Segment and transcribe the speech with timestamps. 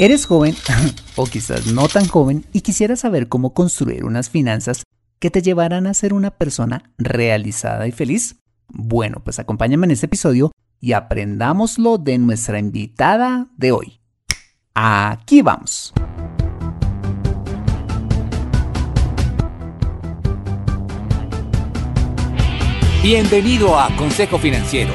[0.00, 0.56] ¿Eres joven
[1.16, 4.82] o quizás no tan joven y quisieras saber cómo construir unas finanzas
[5.18, 8.36] que te llevarán a ser una persona realizada y feliz?
[8.66, 14.00] Bueno, pues acompáñame en este episodio y aprendámoslo de nuestra invitada de hoy.
[14.72, 15.92] Aquí vamos.
[23.02, 24.94] Bienvenido a Consejo Financiero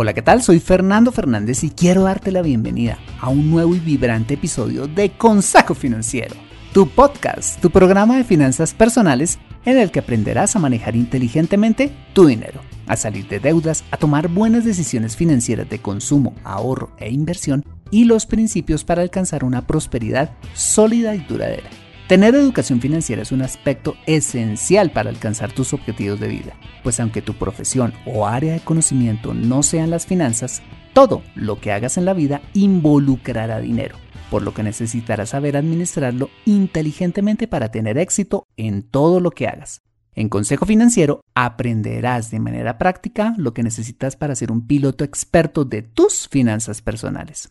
[0.00, 0.44] Hola, ¿qué tal?
[0.44, 5.10] Soy Fernando Fernández y quiero darte la bienvenida a un nuevo y vibrante episodio de
[5.10, 6.36] Consejo Financiero,
[6.72, 12.26] tu podcast, tu programa de finanzas personales en el que aprenderás a manejar inteligentemente tu
[12.26, 17.64] dinero, a salir de deudas, a tomar buenas decisiones financieras de consumo, ahorro e inversión
[17.90, 21.70] y los principios para alcanzar una prosperidad sólida y duradera.
[22.08, 27.20] Tener educación financiera es un aspecto esencial para alcanzar tus objetivos de vida, pues aunque
[27.20, 30.62] tu profesión o área de conocimiento no sean las finanzas,
[30.94, 33.96] todo lo que hagas en la vida involucrará dinero,
[34.30, 39.82] por lo que necesitarás saber administrarlo inteligentemente para tener éxito en todo lo que hagas.
[40.14, 45.66] En Consejo Financiero aprenderás de manera práctica lo que necesitas para ser un piloto experto
[45.66, 47.50] de tus finanzas personales.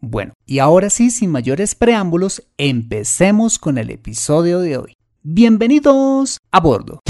[0.00, 4.96] Bueno, y ahora sí, sin mayores preámbulos, empecemos con el episodio de hoy.
[5.22, 7.00] Bienvenidos a bordo.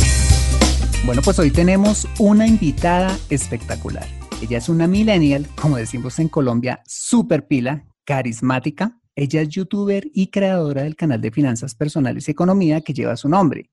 [1.05, 4.07] Bueno, pues hoy tenemos una invitada espectacular.
[4.41, 8.99] Ella es una millennial, como decimos en Colombia, super pila, carismática.
[9.17, 13.29] Ella es youtuber y creadora del canal de finanzas personales y economía que lleva su
[13.29, 13.71] nombre,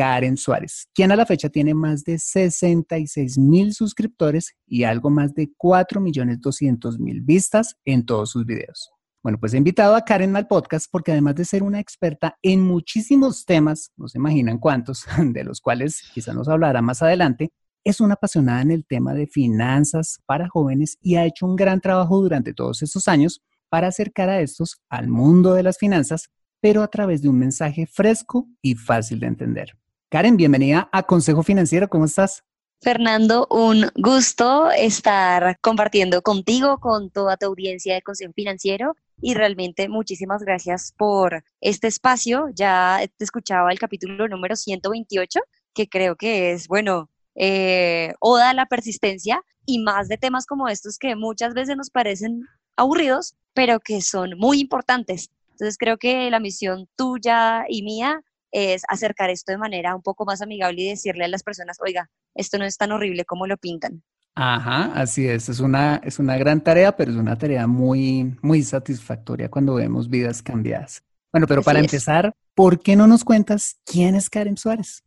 [0.00, 5.34] Karen Suárez, quien a la fecha tiene más de 66 mil suscriptores y algo más
[5.34, 8.90] de 4 millones 200 mil vistas en todos sus videos.
[9.22, 12.62] Bueno, pues he invitado a Karen al podcast porque además de ser una experta en
[12.62, 17.50] muchísimos temas, no se imaginan cuántos, de los cuales quizá nos hablará más adelante,
[17.84, 21.82] es una apasionada en el tema de finanzas para jóvenes y ha hecho un gran
[21.82, 26.30] trabajo durante todos estos años para acercar a estos al mundo de las finanzas,
[26.62, 29.79] pero a través de un mensaje fresco y fácil de entender.
[30.10, 32.42] Karen, bienvenida a Consejo Financiero, ¿cómo estás?
[32.80, 39.88] Fernando, un gusto estar compartiendo contigo, con toda tu audiencia de Consejo Financiero y realmente
[39.88, 42.48] muchísimas gracias por este espacio.
[42.56, 45.38] Ya te escuchaba el capítulo número 128,
[45.72, 50.66] que creo que es, bueno, eh, oda a la persistencia y más de temas como
[50.66, 55.30] estos que muchas veces nos parecen aburridos, pero que son muy importantes.
[55.52, 60.24] Entonces creo que la misión tuya y mía es acercar esto de manera un poco
[60.24, 63.56] más amigable y decirle a las personas, oiga, esto no es tan horrible como lo
[63.56, 64.02] pintan.
[64.34, 68.62] Ajá, así es, es una, es una gran tarea, pero es una tarea muy, muy
[68.62, 71.02] satisfactoria cuando vemos vidas cambiadas.
[71.32, 75.04] Bueno, pero para empezar, ¿por qué no nos cuentas quién es Karen Suárez?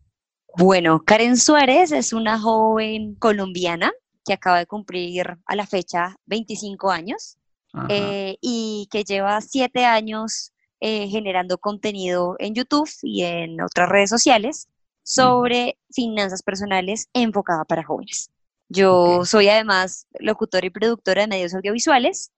[0.55, 3.91] Bueno, Karen Suárez es una joven colombiana
[4.23, 7.37] que acaba de cumplir a la fecha 25 años
[7.89, 10.52] eh, y que lleva siete años
[10.85, 14.67] eh, generando contenido en YouTube y en otras redes sociales
[15.01, 18.29] sobre finanzas personales enfocada para jóvenes.
[18.67, 22.33] Yo soy además locutora y productora de medios audiovisuales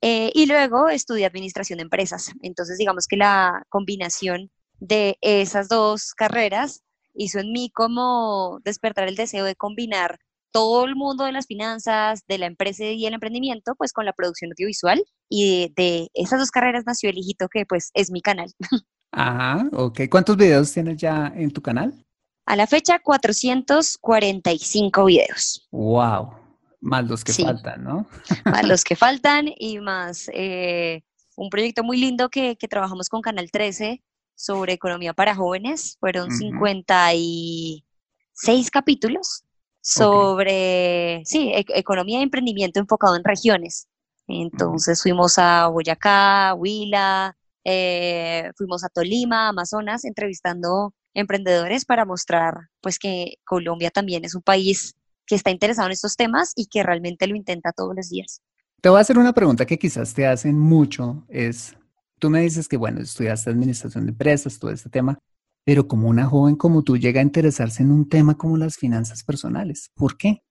[0.00, 2.30] eh, y luego estudié administración de empresas.
[2.40, 6.84] Entonces, digamos que la combinación de esas dos carreras
[7.14, 10.20] hizo en mí como despertar el deseo de combinar
[10.50, 14.12] todo el mundo de las finanzas, de la empresa y el emprendimiento, pues con la
[14.12, 15.02] producción audiovisual.
[15.28, 18.52] Y de, esas dos carreras nació el hijito que pues es mi canal.
[19.12, 20.00] Ajá, ok.
[20.10, 21.94] ¿Cuántos videos tienes ya en tu canal?
[22.46, 25.68] A la fecha, 445 videos.
[25.70, 26.32] Wow,
[26.80, 28.08] más los que faltan, ¿no?
[28.46, 31.02] más los que faltan y más eh,
[31.36, 34.02] un proyecto muy lindo que, que, trabajamos con Canal 13
[34.34, 35.98] sobre economía para jóvenes.
[36.00, 39.44] Fueron 56 capítulos
[39.88, 43.88] sobre, sí, e-, economía y emprendimiento enfocado en regiones.
[44.26, 52.98] Entonces fuimos a Boyacá, Huila, eh, fuimos a Tolima, Amazonas, entrevistando emprendedores para mostrar pues
[52.98, 54.94] que Colombia también es un país
[55.26, 58.42] que está interesado en estos temas y que realmente lo intenta todos los días.
[58.82, 61.74] Te voy a hacer una pregunta que quizás te hacen mucho, es,
[62.18, 65.18] tú me dices que, bueno, estudiaste administración de empresas, todo este tema,
[65.64, 69.22] pero como una joven como tú llega a interesarse en un tema como las finanzas
[69.24, 70.42] personales, ¿por qué?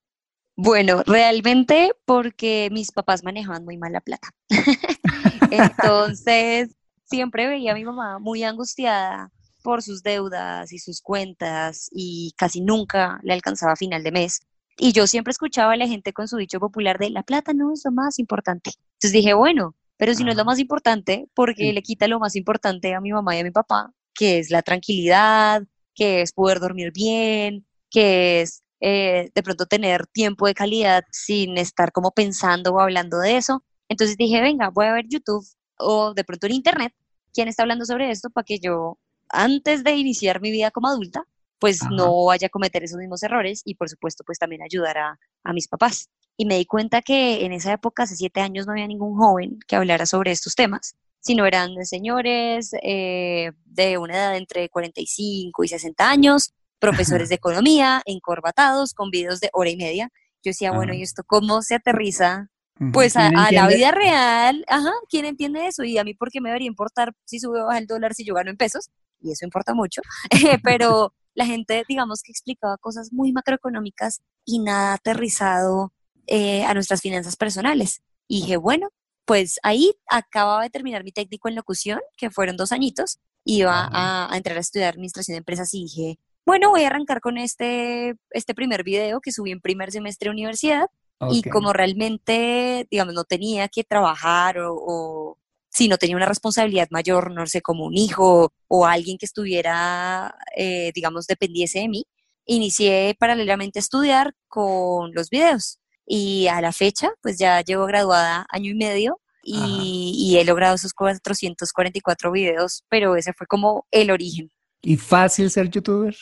[0.56, 4.30] Bueno, realmente porque mis papás manejaban muy mal la plata.
[5.52, 6.76] Entonces,
[7.06, 9.32] siempre veía a mi mamá muy angustiada
[9.62, 14.42] por sus deudas y sus cuentas y casi nunca le alcanzaba a final de mes.
[14.78, 17.74] Y yo siempre escuchaba a la gente con su dicho popular de la plata no
[17.74, 18.72] es lo más importante.
[18.94, 22.36] Entonces dije, bueno, pero si no es lo más importante, porque le quita lo más
[22.36, 25.64] importante a mi mamá y a mi papá, que es la tranquilidad,
[25.96, 31.58] que es poder dormir bien, que es eh, de pronto tener tiempo de calidad sin
[31.58, 33.64] estar como pensando o hablando de eso.
[33.88, 35.46] Entonces dije, venga, voy a ver YouTube
[35.80, 36.94] o de pronto en Internet
[37.34, 38.98] quién está hablando sobre esto para que yo,
[39.30, 41.24] antes de iniciar mi vida como adulta,
[41.60, 45.54] pues no vaya a cometer esos mismos errores y por supuesto pues también ayudar a,
[45.54, 46.10] mis papás.
[46.36, 49.58] Y me di cuenta que en esa época, hace siete años, no había ningún joven
[49.68, 55.68] que hablara sobre estos temas, sino eran señores eh, de una edad entre 45 y
[55.68, 60.10] 60 años, profesores de economía, encorbatados, con videos de hora y media.
[60.44, 62.48] Yo decía, bueno, ¿y esto cómo se aterriza?
[62.94, 65.84] Pues a, la vida real, ajá, ¿quién entiende eso?
[65.84, 68.24] Y a mí, ¿por qué me debería importar si sube o baja el dólar si
[68.24, 68.92] yo gano en pesos?
[69.20, 70.02] Y eso importa mucho,
[70.64, 75.92] pero la gente, digamos que explicaba cosas muy macroeconómicas y nada aterrizado
[76.28, 78.02] eh, a nuestras finanzas personales.
[78.28, 78.90] Y dije, bueno,
[79.28, 84.30] pues ahí acababa de terminar mi técnico en locución, que fueron dos añitos, iba a,
[84.38, 88.56] entrar a estudiar administración de empresas y dije, bueno, voy a arrancar con este, este
[88.56, 90.88] primer video que subí en primer semestre de universidad.
[91.32, 95.38] Y como realmente, digamos, no tenía que trabajar o
[95.70, 100.36] si no tenía una responsabilidad mayor, no sé, como un hijo o alguien que estuviera,
[100.56, 102.06] eh, digamos, dependiese de mí,
[102.46, 105.80] inicié paralelamente a estudiar con los videos.
[106.08, 110.94] Y a la fecha, pues ya llevo graduada año y medio y, he logrado esos
[110.94, 114.52] 444 videos, pero ese fue como el origen.
[114.82, 116.16] ¿Y fácil ser youtuber?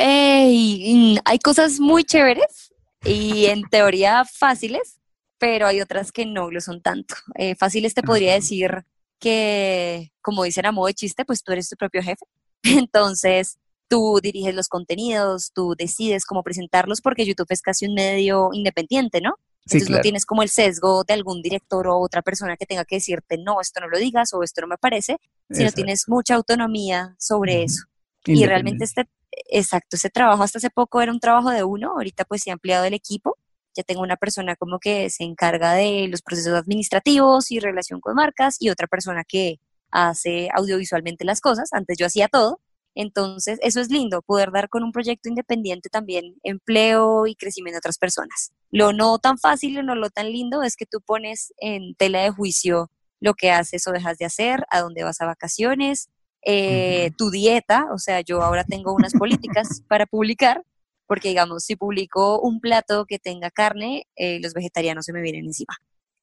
[0.00, 2.72] hay cosas muy chéveres
[3.04, 5.00] y en teoría fáciles,
[5.38, 7.16] pero hay otras que no lo son tanto.
[7.34, 8.84] Eh, fáciles te podría decir
[9.18, 12.24] que, como dicen a modo de chiste, pues tú eres tu propio jefe.
[12.62, 13.58] Entonces,
[13.88, 19.20] tú diriges los contenidos, tú decides cómo presentarlos, porque YouTube es casi un medio independiente,
[19.20, 19.36] ¿no?
[19.66, 22.96] Entonces no tienes como el sesgo de algún director o otra persona que tenga que
[22.96, 25.18] decirte, no, esto no lo digas o esto no me parece,
[25.50, 27.84] sino tienes mucha autonomía sobre eso.
[28.24, 29.08] Y realmente este,
[29.50, 32.54] exacto, ese trabajo hasta hace poco era un trabajo de uno, ahorita pues se ha
[32.54, 33.36] ampliado el equipo
[33.78, 38.16] ya tengo una persona como que se encarga de los procesos administrativos y relación con
[38.16, 39.60] marcas y otra persona que
[39.90, 41.72] hace audiovisualmente las cosas.
[41.72, 42.60] Antes yo hacía todo.
[43.00, 47.78] Entonces, eso es lindo, poder dar con un proyecto independiente también empleo y crecimiento a
[47.78, 48.50] otras personas.
[48.72, 52.22] Lo no tan fácil o no lo tan lindo es que tú pones en tela
[52.22, 52.90] de juicio
[53.20, 56.08] lo que haces o dejas de hacer, a dónde vas a vacaciones,
[56.42, 60.64] eh, tu dieta, o sea, yo ahora tengo unas políticas para publicar
[61.06, 65.46] porque digamos, si publico un plato que tenga carne, eh, los vegetarianos se me vienen
[65.46, 65.74] encima.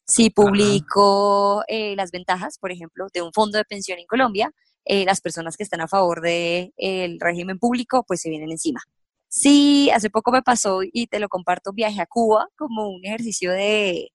[0.07, 4.51] Si publico eh, las ventajas, por ejemplo, de un fondo de pensión en Colombia,
[4.85, 8.81] eh, las personas que están a favor del el régimen público, pues se vienen encima.
[9.27, 13.51] Sí, hace poco me pasó y te lo comparto, viaje a Cuba como un ejercicio
[13.51, 14.11] de,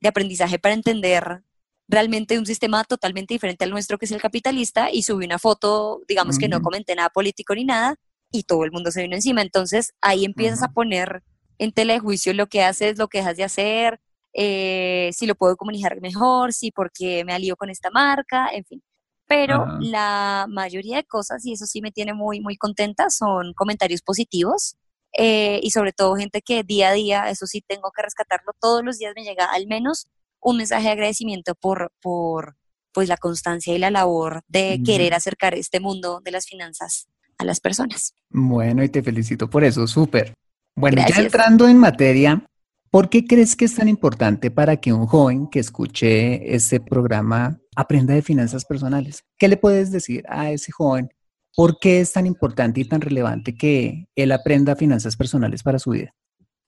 [0.00, 1.42] de aprendizaje para entender
[1.88, 6.02] realmente un sistema totalmente diferente al nuestro, que es el capitalista, y subí una foto,
[6.06, 7.96] digamos que no comenté nada político ni nada,
[8.30, 9.42] y todo el mundo se vino encima.
[9.42, 11.22] Entonces ahí empiezas a poner
[11.58, 14.00] en telejuicio lo que haces, lo que dejas de hacer,
[14.34, 18.82] eh, si lo puedo comunicar mejor, si porque me alío con esta marca, en fin.
[19.28, 24.00] Pero la mayoría de cosas, y eso sí me tiene muy, muy contenta, son comentarios
[24.02, 24.76] positivos.
[25.12, 28.84] Eh, y sobre todo gente que día a día, eso sí tengo que rescatarlo, todos
[28.84, 30.06] los días me llega al menos
[30.40, 32.56] un mensaje de agradecimiento por, por
[32.92, 37.08] pues la constancia y la labor de querer acercar este mundo de las finanzas
[37.38, 38.14] a las personas.
[38.28, 40.34] Bueno, y te felicito por eso, súper.
[40.74, 42.42] Bueno, ya entrando en materia,
[42.90, 47.60] ¿por qué crees que es tan importante para que un joven que escuche este programa
[47.76, 49.24] aprenda de finanzas personales?
[49.38, 51.10] ¿Qué le puedes decir a ese joven?
[51.54, 55.90] ¿Por qué es tan importante y tan relevante que él aprenda finanzas personales para su
[55.90, 56.14] vida?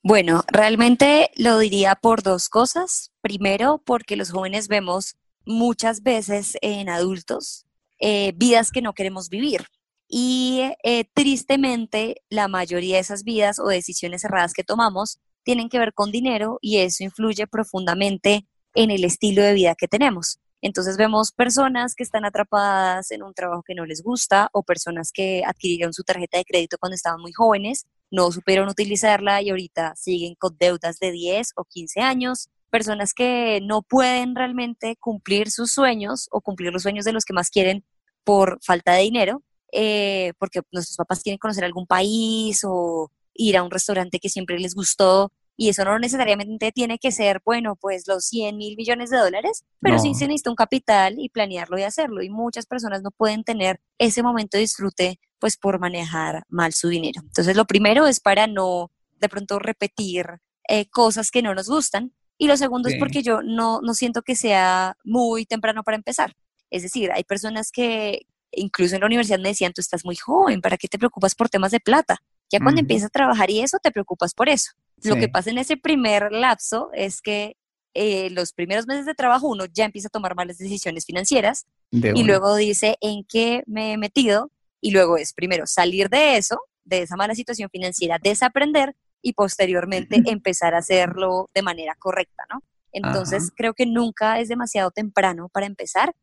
[0.03, 3.13] Bueno, realmente lo diría por dos cosas.
[3.21, 7.67] Primero, porque los jóvenes vemos muchas veces en adultos
[7.99, 9.67] eh, vidas que no queremos vivir.
[10.09, 15.79] Y eh, tristemente, la mayoría de esas vidas o decisiones erradas que tomamos tienen que
[15.79, 20.39] ver con dinero y eso influye profundamente en el estilo de vida que tenemos.
[20.63, 25.11] Entonces vemos personas que están atrapadas en un trabajo que no les gusta o personas
[25.13, 29.95] que adquirieron su tarjeta de crédito cuando estaban muy jóvenes, no supieron utilizarla y ahorita
[29.97, 35.73] siguen con deudas de 10 o 15 años, personas que no pueden realmente cumplir sus
[35.73, 37.85] sueños o cumplir los sueños de los que más quieren
[38.25, 39.43] por falta de dinero,
[39.73, 44.59] eh, porque nuestros papás quieren conocer algún país o ir a un restaurante que siempre
[44.59, 49.11] les gustó y eso no necesariamente tiene que ser, bueno, pues los 100 mil millones
[49.11, 52.23] de dólares, pero sí se necesita un capital y planearlo y hacerlo.
[52.23, 56.89] Y muchas personas no pueden tener ese momento de disfrute, pues por manejar mal su
[56.89, 57.21] dinero.
[57.23, 60.25] Entonces, lo primero es para no de pronto repetir
[60.67, 62.15] eh, cosas que no nos gustan.
[62.39, 66.33] Y lo segundo es porque yo no, no siento que sea muy temprano para empezar.
[66.71, 68.23] Es decir, hay personas que
[68.53, 71.51] incluso en la universidad me decían, tú estás muy joven, ¿para qué te preocupas por
[71.51, 72.23] temas de plata?
[72.51, 74.73] Ya cuando empiezas a trabajar y eso, te preocupas por eso.
[75.03, 77.57] Lo que pasa en ese primer lapso es que
[77.95, 82.23] eh, los primeros meses de trabajo uno ya empieza a tomar malas decisiones financieras y
[82.23, 87.03] luego dice en qué me he metido y luego es primero salir de eso, de
[87.03, 92.63] esa mala situación financiera, desaprender y posteriormente empezar a hacerlo de manera correcta, ¿no?
[92.93, 96.15] Entonces creo que nunca es demasiado temprano para empezar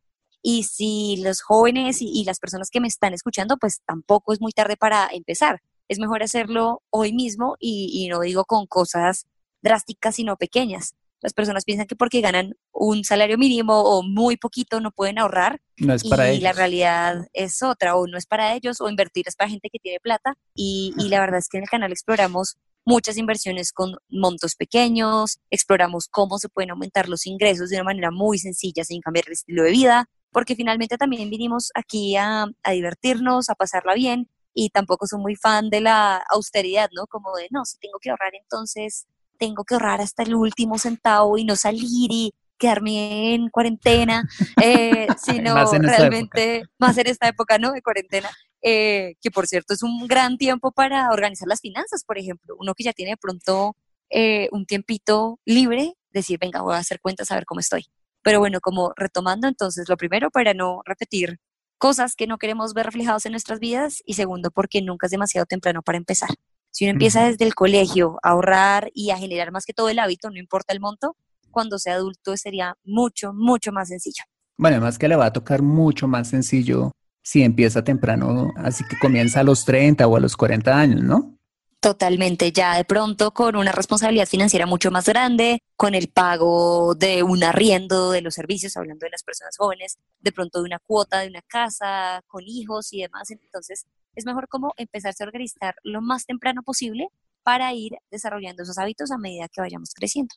[0.42, 4.40] y si los jóvenes y, y, las personas que me están escuchando, pues tampoco es
[4.40, 9.26] muy tarde para empezar es mejor hacerlo hoy mismo y, no digo con cosas
[9.62, 10.94] drásticas, sino pequeñas.
[11.20, 15.60] Las personas piensan que porque ganan un salario mínimo o muy poquito no pueden ahorrar.
[15.78, 19.26] No es para y la realidad es otra, o no es para ellos, o invertir
[19.26, 20.34] es para gente que tiene plata.
[20.54, 25.40] Y, y la verdad es que en el canal exploramos muchas inversiones con montos pequeños,
[25.50, 29.32] exploramos cómo se pueden aumentar los ingresos de una manera muy sencilla sin cambiar el
[29.32, 34.28] estilo de vida, porque finalmente también vinimos aquí a, a divertirnos, a pasarla bien
[34.60, 37.06] y tampoco soy muy fan de la austeridad, ¿no?
[37.06, 39.06] Como de, no, si tengo que ahorrar, entonces
[39.38, 44.28] tengo que ahorrar hasta el último centavo y no salir y quedarme en cuarentena,
[44.60, 47.70] eh, sino realmente, más en esta época, ¿no?
[47.70, 52.18] De cuarentena, eh, que por cierto es un gran tiempo para organizar las finanzas, por
[52.18, 52.56] ejemplo.
[52.58, 53.76] Uno que ya tiene de pronto
[54.10, 57.86] eh, un tiempito libre, decir, venga, voy a hacer cuentas a ver cómo estoy.
[58.22, 61.38] Pero bueno, como retomando, entonces, lo primero para no repetir
[61.78, 65.46] cosas que no queremos ver reflejados en nuestras vidas y segundo, porque nunca es demasiado
[65.46, 66.30] temprano para empezar.
[66.70, 69.98] Si uno empieza desde el colegio a ahorrar y a generar más que todo el
[69.98, 71.16] hábito, no importa el monto,
[71.50, 74.24] cuando sea adulto sería mucho, mucho más sencillo.
[74.58, 76.92] Bueno, además que le va a tocar mucho más sencillo
[77.22, 81.37] si empieza temprano, así que comienza a los 30 o a los 40 años, ¿no?
[81.80, 87.22] Totalmente, ya de pronto con una responsabilidad financiera mucho más grande, con el pago de
[87.22, 91.20] un arriendo de los servicios, hablando de las personas jóvenes, de pronto de una cuota
[91.20, 93.30] de una casa, con hijos y demás.
[93.30, 97.10] Entonces, es mejor como empezarse a organizar lo más temprano posible
[97.44, 100.34] para ir desarrollando esos hábitos a medida que vayamos creciendo.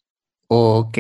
[0.48, 1.00] Ok,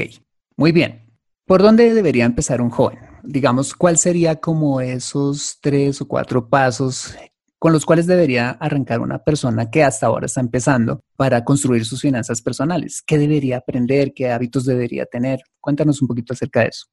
[0.55, 1.07] muy bien.
[1.45, 2.99] ¿Por dónde debería empezar un joven?
[3.21, 7.15] Digamos, ¿cuál sería como esos tres o cuatro pasos
[7.61, 12.01] con los cuales debería arrancar una persona que hasta ahora está empezando para construir sus
[12.01, 13.03] finanzas personales?
[13.05, 14.13] ¿Qué debería aprender?
[14.15, 15.41] ¿Qué hábitos debería tener?
[15.59, 16.87] Cuéntanos un poquito acerca de eso.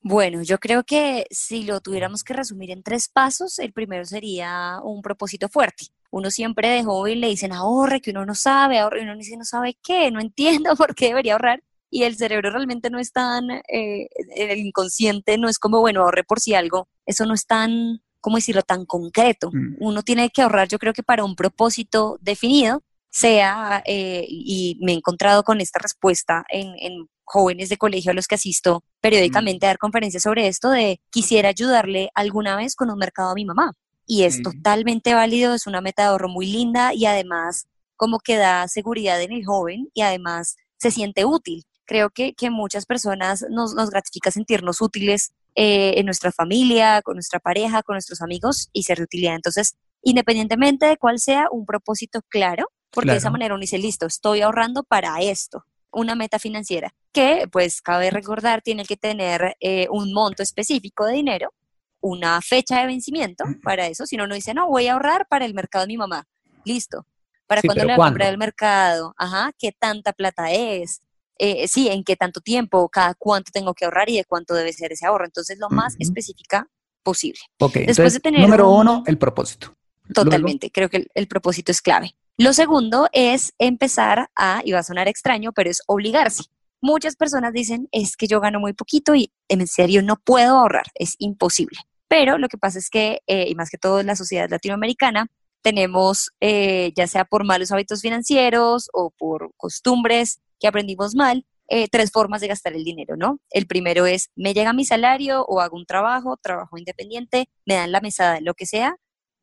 [0.00, 4.80] Bueno, yo creo que si lo tuviéramos que resumir en tres pasos, el primero sería
[4.82, 5.84] un propósito fuerte.
[6.10, 9.36] Uno siempre de joven le dicen ahorre, que uno no sabe, ahorre, y uno dice
[9.36, 11.62] no sabe qué, no entiendo por qué debería ahorrar.
[11.90, 14.08] Y el cerebro realmente no es tan, eh,
[14.56, 18.62] inconsciente no es como, bueno, ahorre por si algo, eso no es tan ¿cómo decirlo?,
[18.62, 19.50] tan concreto.
[19.52, 19.76] Mm.
[19.80, 24.92] Uno tiene que ahorrar, yo creo que para un propósito definido, sea, eh, y me
[24.92, 29.68] he encontrado con esta respuesta en, jóvenes de colegio a los que asisto periódicamente a
[29.68, 33.74] dar conferencias sobre esto, de quisiera ayudarle alguna vez con un mercado a mi mamá.
[34.06, 38.36] Y es totalmente válido, es una meta de ahorro muy linda y además como que
[38.36, 41.64] da seguridad en el joven y además se siente útil.
[41.84, 47.16] Creo que, que muchas personas nos, nos gratifica sentirnos útiles eh, en nuestra familia, con
[47.16, 49.34] nuestra pareja, con nuestros amigos y ser de utilidad.
[49.34, 49.74] Entonces,
[50.04, 54.42] independientemente de cuál sea, un propósito claro, porque de esa manera uno dice, listo, estoy
[54.42, 60.12] ahorrando para esto, una meta financiera, que pues cabe recordar tiene que tener eh, un
[60.12, 61.52] monto específico de dinero,
[62.00, 65.44] una fecha de vencimiento para eso, si no, no dice, no, voy a ahorrar para
[65.44, 66.24] el mercado de mi mamá,
[66.64, 67.04] listo.
[67.48, 69.12] ¿Para cuando le va a comprar el mercado?
[69.18, 71.02] Ajá, ¿qué tanta plata es?
[71.38, 74.72] Eh, sí, en qué tanto tiempo, cada cuánto tengo que ahorrar y de cuánto debe
[74.72, 75.24] ser ese ahorro.
[75.24, 76.68] Entonces, lo más específica
[77.02, 77.40] posible.
[77.60, 79.74] Ok, Después de tener número uno, el propósito.
[80.12, 82.14] Totalmente, creo que el, propósito es clave.
[82.36, 86.44] Lo segundo es empezar a, y va a sonar extraño, pero es obligarse.
[86.80, 90.86] Muchas personas dicen, es que yo gano muy poquito y en serio no puedo ahorrar,
[90.94, 91.78] es imposible.
[92.06, 95.26] Pero lo que pasa es que, eh, y más que todo en la sociedad latinoamericana,
[95.62, 101.88] tenemos, eh, ya sea por malos hábitos financieros o por costumbres que aprendimos mal, eh,
[101.90, 103.40] tres formas de gastar el dinero, ¿no?
[103.50, 107.92] El primero es, me llega mi salario o hago un trabajo, trabajo independiente, me dan
[107.92, 108.96] la mesada, lo que sea.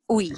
[0.08, 0.34] Uy,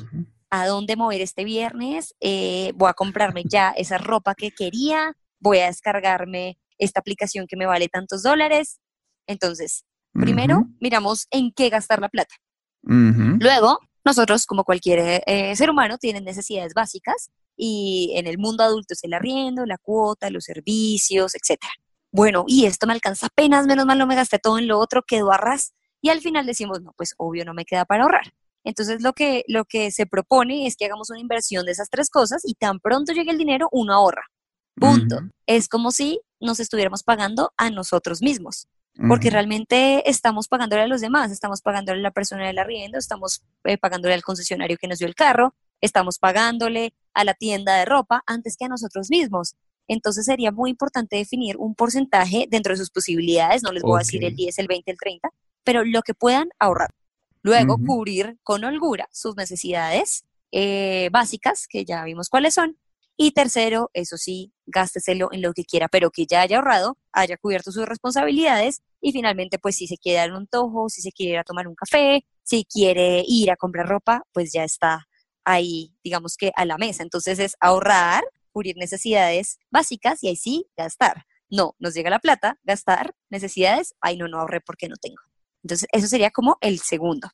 [0.49, 2.13] ¿a dónde mover este viernes?
[2.19, 7.55] Eh, voy a comprarme ya esa ropa que quería, voy a descargarme esta aplicación que
[7.55, 8.79] me vale tantos dólares.
[9.25, 12.35] Entonces, primero miramos en qué gastar la plata.
[12.81, 18.93] Luego, nosotros, como cualquier eh, ser humano, tienen necesidades básicas y en el mundo adulto
[18.93, 21.59] es el arriendo, la cuota, los servicios, etc.
[22.11, 25.03] Bueno, y esto me alcanza apenas, menos mal no me gasté todo en lo otro,
[25.03, 28.33] quedó a ras y al final decimos, no, pues obvio no me queda para ahorrar.
[28.63, 32.09] Entonces lo que, lo que se propone es que hagamos una inversión de esas tres
[32.09, 34.23] cosas y tan pronto llegue el dinero, uno ahorra.
[34.75, 35.17] Punto.
[35.47, 38.67] Es como si nos estuviéramos pagando a nosotros mismos
[39.07, 43.43] porque realmente estamos pagándole a los demás, estamos pagándole a la persona del arriendo, estamos
[43.63, 47.85] eh, pagándole al concesionario que nos dio el carro, estamos pagándole a la tienda de
[47.85, 49.55] ropa antes que a nosotros mismos.
[49.87, 53.99] Entonces sería muy importante definir un porcentaje dentro de sus posibilidades, no les voy a
[53.99, 55.29] decir el 10, el 20, el 30,
[55.63, 56.93] pero lo que puedan ahorrar.
[57.41, 62.77] Luego, cubrir con holgura sus necesidades eh, básicas, que ya vimos cuáles son,
[63.19, 67.35] y tercero, eso sí, gásteselo en lo que quiera, pero que ya haya ahorrado, haya
[67.37, 71.33] cubierto sus responsabilidades y finalmente, pues si se quiere dar un antojo, si se quiere
[71.33, 75.06] ir a tomar un café, si quiere ir a comprar ropa, pues ya está
[75.47, 77.01] ahí, digamos que a la mesa.
[77.01, 81.25] Entonces es ahorrar, cubrir necesidades básicas y ahí sí gastar.
[81.49, 85.21] No, nos llega la plata, gastar necesidades, ahí no, no ahorré porque no tengo.
[85.63, 87.29] Entonces eso sería como el segundo.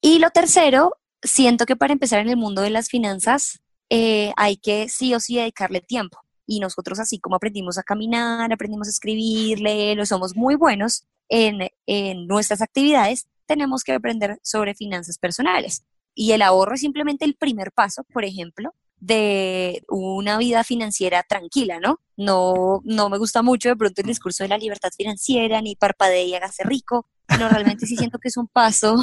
[0.00, 4.56] Y lo tercero, siento que para empezar en el mundo de las finanzas, eh, hay
[4.56, 6.18] que sí o sí dedicarle tiempo.
[6.46, 11.68] Y nosotros así como aprendimos a caminar, aprendimos a escribir, leer, somos muy buenos en,
[11.86, 15.84] en nuestras actividades, tenemos que aprender sobre finanzas personales.
[16.20, 21.78] Y el ahorro es simplemente el primer paso, por ejemplo, de una vida financiera tranquila,
[21.78, 22.00] ¿no?
[22.16, 26.24] No, no me gusta mucho de pronto el discurso de la libertad financiera, ni parpadee
[26.24, 28.96] y hágase rico, pero realmente sí siento que es un paso,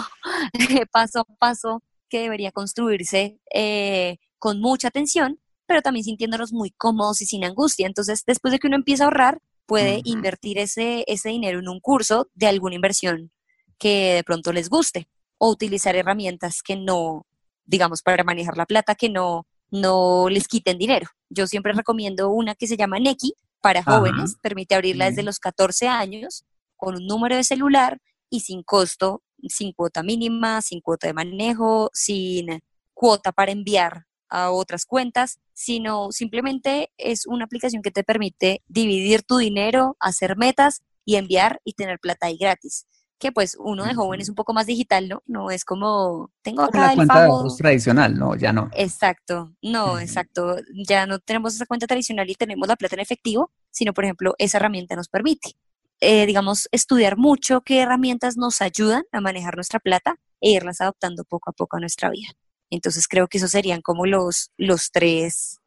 [0.92, 7.22] paso a paso que debería construirse eh, con mucha atención, pero también sintiéndonos muy cómodos
[7.22, 7.88] y sin angustia.
[7.88, 11.80] Entonces, después de que uno empieza a ahorrar, puede invertir ese, ese dinero en un
[11.80, 13.32] curso de alguna inversión
[13.78, 15.08] que de pronto les guste
[15.46, 17.28] o utilizar herramientas que no,
[17.66, 21.08] digamos, para manejar la plata, que no, no les quiten dinero.
[21.30, 25.88] Yo siempre recomiendo una que se llama Neki para jóvenes, permite abrirla desde los 14
[25.88, 31.14] años con un número de celular y sin costo, sin cuota mínima, sin cuota de
[31.14, 32.64] manejo, sin
[32.96, 39.22] cuota para enviar a otras cuentas, sino simplemente es una aplicación que te permite dividir
[39.22, 42.88] tu dinero, hacer metas y enviar y tener plata ahí gratis.
[43.18, 45.24] Que pues uno de joven es un poco más digital, ¿no?
[45.26, 48.70] No es como, tengo acá la cuenta tradicional, no, ya no.
[48.76, 50.58] Exacto, no, exacto.
[50.88, 54.36] Ya no tenemos esa cuenta tradicional y tenemos la plata en efectivo, sino por ejemplo,
[54.38, 55.56] esa herramienta nos permite,
[56.02, 61.24] eh, digamos, estudiar mucho qué herramientas nos ayudan a manejar nuestra plata e irlas adoptando
[61.24, 62.28] poco a poco a nuestra vida.
[62.70, 65.62] Entonces creo que esos serían como los, los tres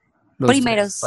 [0.46, 1.00] primeros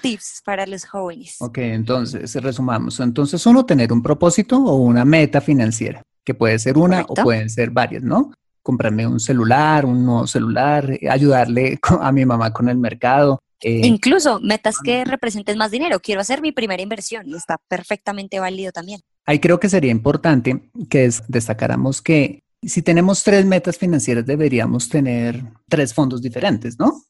[0.00, 1.36] tips para los jóvenes.
[1.40, 3.00] Ok, entonces resumamos.
[3.00, 7.48] Entonces uno, tener un propósito o una meta financiera, que puede ser una o pueden
[7.48, 8.32] ser varias, ¿no?
[8.62, 13.40] Comprarme un celular, un nuevo celular, ayudarle a mi mamá con el mercado.
[13.60, 15.98] Eh, Incluso metas que representen más dinero.
[16.00, 19.00] Quiero hacer mi primera inversión y está perfectamente válido también.
[19.24, 25.42] Ahí creo que sería importante que destacáramos que si tenemos tres metas financieras, deberíamos tener
[25.68, 27.02] tres fondos diferentes, ¿no?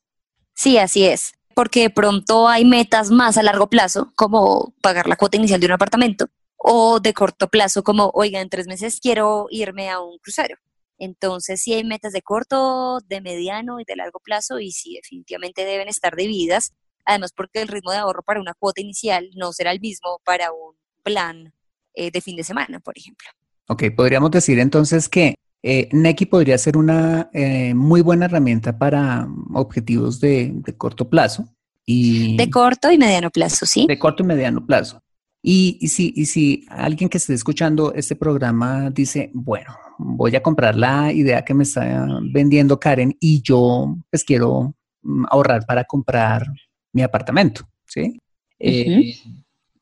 [0.55, 5.16] Sí, así es, porque de pronto hay metas más a largo plazo, como pagar la
[5.16, 6.27] cuota inicial de un apartamento,
[6.59, 10.59] o de corto plazo, como, oiga, en tres meses quiero irme a un crucero.
[10.99, 15.64] Entonces, sí hay metas de corto, de mediano y de largo plazo, y sí, definitivamente
[15.64, 16.75] deben estar divididas,
[17.07, 20.53] además porque el ritmo de ahorro para una cuota inicial no será el mismo para
[20.53, 21.55] un plan
[21.95, 23.29] eh, de fin de semana, por ejemplo.
[23.69, 25.37] Ok, podríamos decir entonces que
[25.68, 31.52] eh, Neki podría ser una eh, muy buena herramienta para objetivos de, corto plazo.
[31.85, 33.85] Y, de corto y mediano plazo, sí.
[33.88, 35.02] De corto y mediano plazo.
[35.42, 40.76] Y, si, y si alguien que esté escuchando este programa dice, bueno, voy a comprar
[40.76, 46.46] la idea que me está vendiendo Karen y yo pues quiero mm, ahorrar para comprar
[46.92, 48.20] mi apartamento, ¿sí?
[48.61, 49.16] Eh,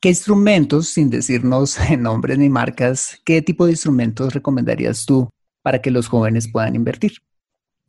[0.01, 5.29] ¿Qué instrumentos, sin decirnos nombres ni marcas, qué tipo de instrumentos recomendarías tú
[5.65, 7.23] para que los jóvenes puedan invertir?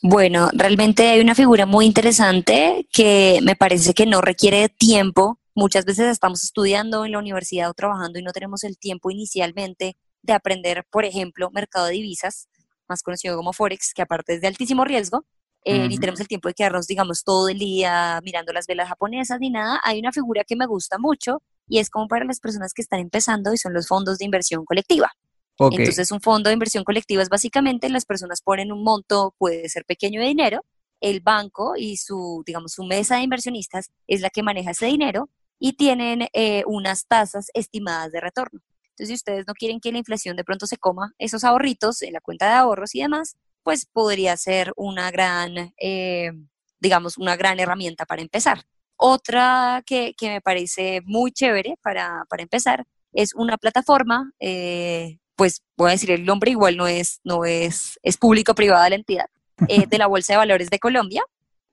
[0.01, 5.39] Bueno, realmente hay una figura muy interesante que me parece que no requiere tiempo.
[5.53, 9.97] Muchas veces estamos estudiando en la universidad o trabajando y no tenemos el tiempo inicialmente
[10.21, 12.47] de aprender, por ejemplo, mercado de divisas,
[12.87, 15.25] más conocido como Forex, que aparte es de altísimo riesgo,
[15.65, 19.39] eh, ni tenemos el tiempo de quedarnos, digamos, todo el día mirando las velas japonesas
[19.41, 19.81] ni nada.
[19.83, 23.01] Hay una figura que me gusta mucho y es como para las personas que están
[23.01, 25.11] empezando y son los fondos de inversión colectiva.
[25.59, 29.85] Entonces, un fondo de inversión colectiva es básicamente las personas ponen un monto, puede ser
[29.85, 30.65] pequeño de dinero,
[31.01, 35.29] el banco y su, digamos, su mesa de inversionistas es la que maneja ese dinero
[35.59, 38.59] y tienen eh, unas tasas estimadas de retorno.
[38.89, 42.13] Entonces, si ustedes no quieren que la inflación de pronto se coma esos ahorritos en
[42.13, 46.31] la cuenta de ahorros y demás, pues podría ser una gran, eh,
[46.79, 48.63] digamos, una gran herramienta para empezar.
[48.97, 55.61] Otra que, que me parece muy chévere para, para empezar es una plataforma, eh, pues
[55.77, 59.25] voy a decir el nombre, igual no es, no es, es público-privada la entidad,
[59.67, 61.23] eh, de la Bolsa de Valores de Colombia.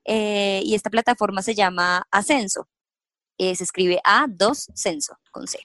[0.05, 2.67] y esta plataforma se llama Ascenso.
[3.37, 5.59] se escribe A2 Censo con C.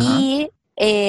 [0.00, 0.48] Y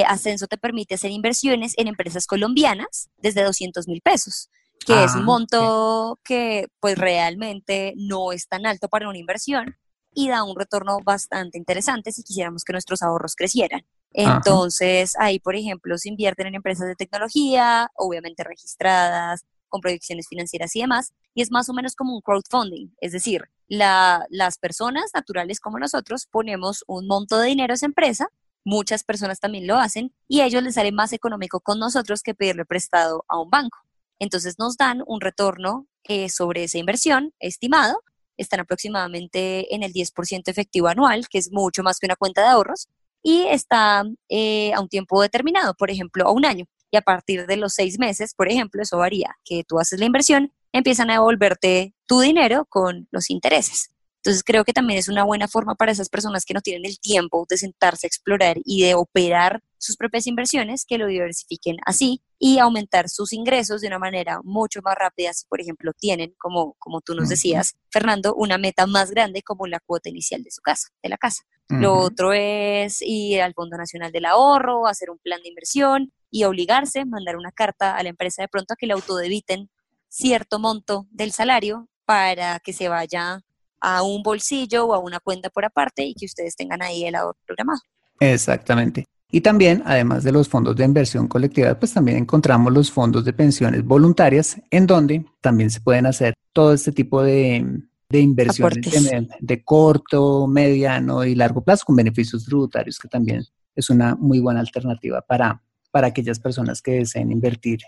[0.05, 4.49] Ascenso te permite hacer inversiones en empresas colombianas desde 200 mil pesos
[4.85, 9.75] que es un ah, monto que pues realmente no es tan alto para una inversión
[10.13, 13.81] y da un retorno bastante interesante si quisiéramos que nuestros ahorros crecieran.
[14.17, 20.73] Entonces, ahí, por ejemplo, se invierten en empresas de tecnología, obviamente registradas, con proyecciones financieras
[20.75, 25.59] y demás, y es más o menos como un crowdfunding, es decir, las personas naturales
[25.59, 28.29] como nosotros ponemos un monto de dinero a esa empresa,
[28.63, 32.33] muchas personas también lo hacen, y a ellos les sale más económico con nosotros que
[32.33, 33.79] pedirle prestado a un banco.
[34.17, 38.01] Entonces nos dan un retorno eh, sobre esa inversión estimado,
[38.37, 42.47] están aproximadamente en el 10% efectivo anual, que es mucho más que una cuenta de
[42.47, 42.87] ahorros,
[43.25, 46.65] y está eh, a un tiempo determinado, por ejemplo, a un año.
[46.91, 50.05] Y a partir de los seis meses, por ejemplo, eso varía, que tú haces la
[50.05, 53.89] inversión, empiezan a devolverte tu dinero con los intereses.
[54.17, 56.99] Entonces creo que también es una buena forma para esas personas que no tienen el
[56.99, 62.21] tiempo de sentarse a explorar y de operar sus propias inversiones, que lo diversifiquen así
[62.39, 66.75] y aumentar sus ingresos de una manera mucho más rápida si, por ejemplo, tienen, como,
[66.79, 70.61] como tú nos decías, Fernando, una meta más grande como la cuota inicial de su
[70.61, 71.43] casa, de la casa.
[71.67, 76.43] Lo otro es ir al Fondo Nacional del Ahorro, hacer un plan de inversión y
[76.43, 79.69] obligarse, mandar una carta a la empresa de pronto a que le autodebiten
[80.07, 83.41] cierto monto del salario para que se vaya
[83.81, 87.15] a un bolsillo o a una cuenta por aparte y que ustedes tengan ahí el
[87.15, 87.79] ahorro programado.
[88.19, 89.05] Exactamente.
[89.31, 93.33] Y también, además de los fondos de inversión colectiva, pues también encontramos los fondos de
[93.33, 97.65] pensiones voluntarias, en donde también se pueden hacer todo este tipo de,
[98.11, 103.43] inversiones de, corto, mediano y largo plazo con beneficios tributarios, que también
[103.75, 105.61] es una muy buena alternativa para,
[105.91, 107.79] para aquellas personas que deseen invertir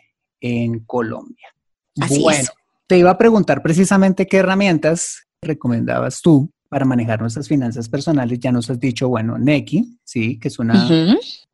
[0.42, 1.48] en Colombia.
[2.20, 2.50] bueno,
[2.88, 8.40] te iba a preguntar precisamente qué herramientas recomendabas tú para manejar nuestras finanzas personales.
[8.40, 10.88] Ya nos has dicho, bueno, Neki, sí, que es una...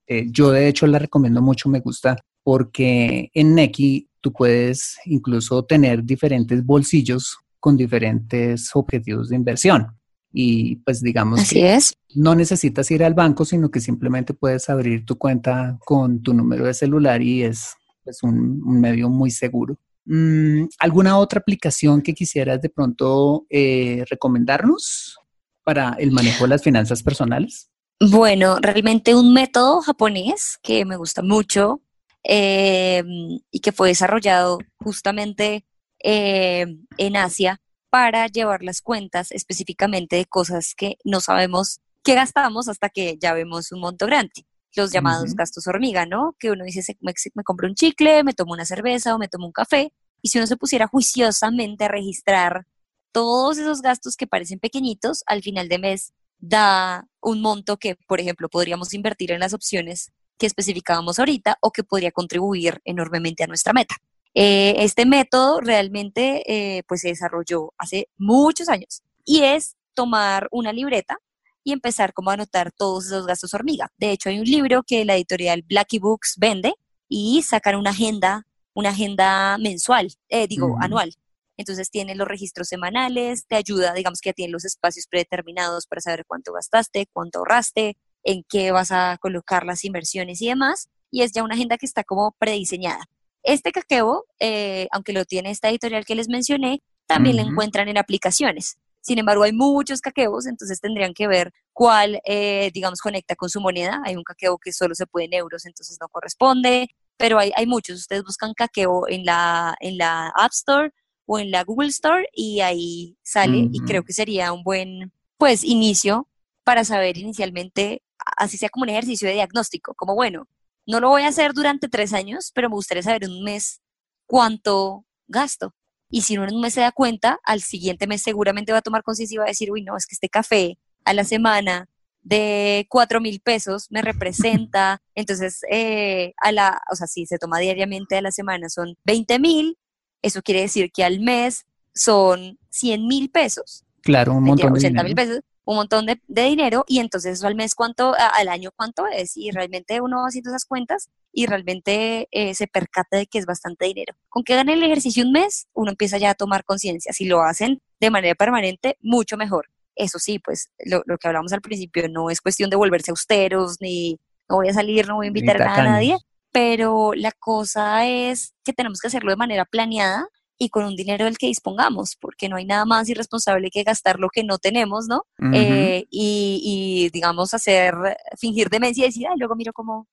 [0.06, 5.64] Eh, yo de hecho la recomiendo mucho, me gusta, porque en Neki tú puedes incluso
[5.64, 9.88] tener diferentes bolsillos con diferentes objetivos de inversión.
[10.34, 11.96] Y pues digamos Así es.
[12.16, 16.66] no necesitas ir al banco, sino que simplemente puedes abrir tu cuenta con tu número
[16.66, 19.78] de celular y es pues, un medio muy seguro.
[20.06, 25.18] Mm, ¿Alguna otra aplicación que quisieras de pronto eh, recomendarnos
[25.64, 27.70] para el manejo de las finanzas personales?
[28.00, 31.82] Bueno, realmente un método japonés que me gusta mucho
[32.24, 35.66] em, y que fue desarrollado justamente
[36.00, 42.68] em, en Asia para llevar las cuentas específicamente de cosas que no sabemos que gastamos
[42.68, 46.36] hasta que ya vemos un monto grande los llamados gastos hormiga, ¿no?
[46.40, 49.46] Que uno dice, me, me compro un chicle, me tomo una cerveza o me tomo
[49.46, 52.66] un café, y si uno se pusiera juiciosamente a registrar
[53.12, 58.20] todos esos gastos que parecen pequeñitos, al final de mes da un monto que, por
[58.20, 63.48] ejemplo, podríamos invertir en las opciones que especificábamos ahorita o que podría contribuir enormemente a
[63.48, 63.96] nuestra meta.
[64.34, 70.74] Eh, este método realmente eh, pues se desarrolló hace muchos años y es tomar una
[70.74, 71.20] libreta
[71.64, 73.90] y empezar como a anotar todos esos gastos hormiga.
[73.98, 76.74] De hecho, hay un libro que la editorial Blacky Books vende
[77.08, 81.14] y sacan una agenda, una agenda mensual, eh, digo, anual.
[81.58, 86.02] Entonces tiene los registros semanales, te ayuda, digamos que ya tiene los espacios predeterminados para
[86.02, 90.90] saber cuánto gastaste, cuánto ahorraste, en qué vas a colocar las inversiones y demás.
[91.12, 93.06] Y es ya una agenda que está como prediseñada.
[93.44, 97.98] Este caqueo, eh, aunque lo tiene esta editorial que les mencioné, también lo encuentran en
[97.98, 98.78] aplicaciones.
[99.04, 103.60] Sin embargo, hay muchos caqueos, entonces tendrían que ver cuál, eh, digamos, conecta con su
[103.60, 104.02] moneda.
[104.06, 106.88] Hay un caqueo que solo se puede en euros, entonces no corresponde,
[107.18, 108.00] pero hay, hay muchos.
[108.00, 110.92] Ustedes buscan caqueo en la, en la App Store
[111.26, 115.66] o en la Google Store y ahí sale y creo que sería un buen, pues,
[115.66, 116.30] inicio
[116.64, 118.04] para saber inicialmente,
[118.38, 120.48] así sea como un ejercicio de diagnóstico, como bueno,
[120.86, 123.82] no lo voy a hacer durante tres años, pero me gustaría saber en un mes
[124.26, 125.74] cuánto gasto.
[126.14, 128.82] Y si uno en un mes se da cuenta, al siguiente mes seguramente va a
[128.84, 131.90] tomar conciencia y va a decir, uy, no, es que este café a la semana
[132.22, 135.02] de cuatro mil pesos me representa.
[135.16, 139.40] Entonces, eh, a la, o sea, si se toma diariamente a la semana son 20
[139.40, 139.80] mil,
[140.22, 143.84] eso quiere decir que al mes son 100 mil pesos.
[144.04, 145.04] Claro, un montón de dinero.
[145.06, 149.36] mil pesos, un montón de, dinero y entonces al mes cuánto, al año cuánto es
[149.36, 153.46] y realmente uno va haciendo esas cuentas y realmente eh, se percata de que es
[153.46, 154.14] bastante dinero.
[154.30, 157.12] Con que gane el ejercicio un mes, uno empieza ya a tomar conciencia.
[157.12, 159.70] Si lo hacen de manera permanente, mucho mejor.
[159.96, 164.20] Eso sí, pues lo, que hablamos al principio no es cuestión de volverse austeros, ni
[164.48, 166.18] no voy a salir, no voy a invitar a nadie,
[166.52, 171.26] pero la cosa es que tenemos que hacerlo de manera planeada y con un dinero
[171.26, 175.08] del que dispongamos, porque no hay nada más irresponsable que gastar lo que no tenemos,
[175.08, 175.26] ¿no?
[175.54, 177.96] Eh, y, digamos, hacer,
[178.38, 180.08] fingir demencia y decir, ay, luego miro cómo,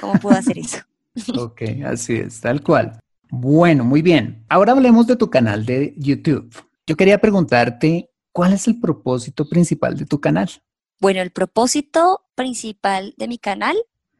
[0.00, 0.78] cómo puedo hacer eso.
[1.38, 2.98] ok, así es, tal cual.
[3.30, 4.44] Bueno, muy bien.
[4.48, 6.54] Ahora hablemos de tu canal de YouTube.
[6.86, 10.50] Yo quería preguntarte, ¿cuál es el propósito principal de tu canal?
[11.00, 13.76] Bueno, el propósito principal de mi canal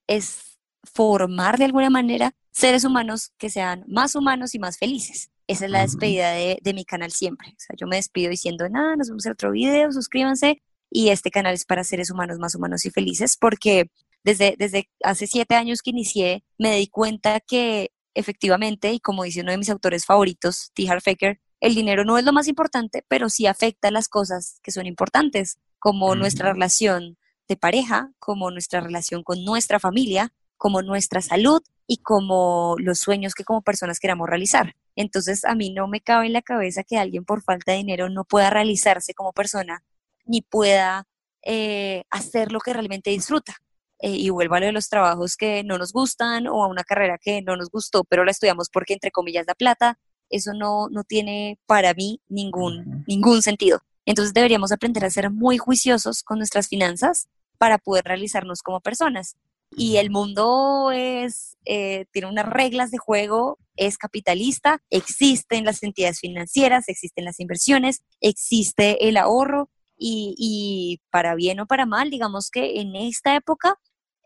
[0.06, 5.30] es formar de alguna manera seres humanos que sean más humanos y más felices.
[5.46, 7.48] Esa es la despedida de, mi canal siempre.
[7.50, 10.62] O sea, yo me despido diciendo, nada, nos vemos en otro video, suscríbanse.
[10.90, 13.90] Y este canal es para seres humanos más humanos y felices porque
[14.24, 19.40] desde, desde hace siete años que inicié, me di cuenta que efectivamente, y como dice
[19.40, 20.88] uno de mis autores favoritos, T.
[20.88, 24.86] Harfaker, el dinero no es lo más importante, pero sí afecta las cosas que son
[24.86, 27.16] importantes, como nuestra relación
[27.48, 33.34] de pareja, como nuestra relación con nuestra familia, como nuestra salud y como los sueños
[33.34, 34.74] que como personas queramos realizar.
[34.96, 38.08] Entonces a mí no me cabe en la cabeza que alguien por falta de dinero
[38.08, 39.82] no pueda realizarse como persona
[40.24, 41.06] ni pueda
[41.42, 43.56] eh, hacer lo que realmente disfruta.
[44.04, 46.82] Eh, y vuelva a lo de los trabajos que no nos gustan o a una
[46.82, 49.96] carrera que no nos gustó, pero la estudiamos porque entre comillas da plata,
[50.28, 53.78] eso no, no tiene para mí ningún, ningún sentido.
[54.04, 59.36] Entonces deberíamos aprender a ser muy juiciosos con nuestras finanzas para poder realizarnos como personas.
[59.76, 66.18] Y el mundo es, eh, tiene unas reglas de juego, es capitalista, existen las entidades
[66.18, 72.50] financieras, existen las inversiones, existe el ahorro y, y para bien o para mal, digamos
[72.50, 73.78] que en esta época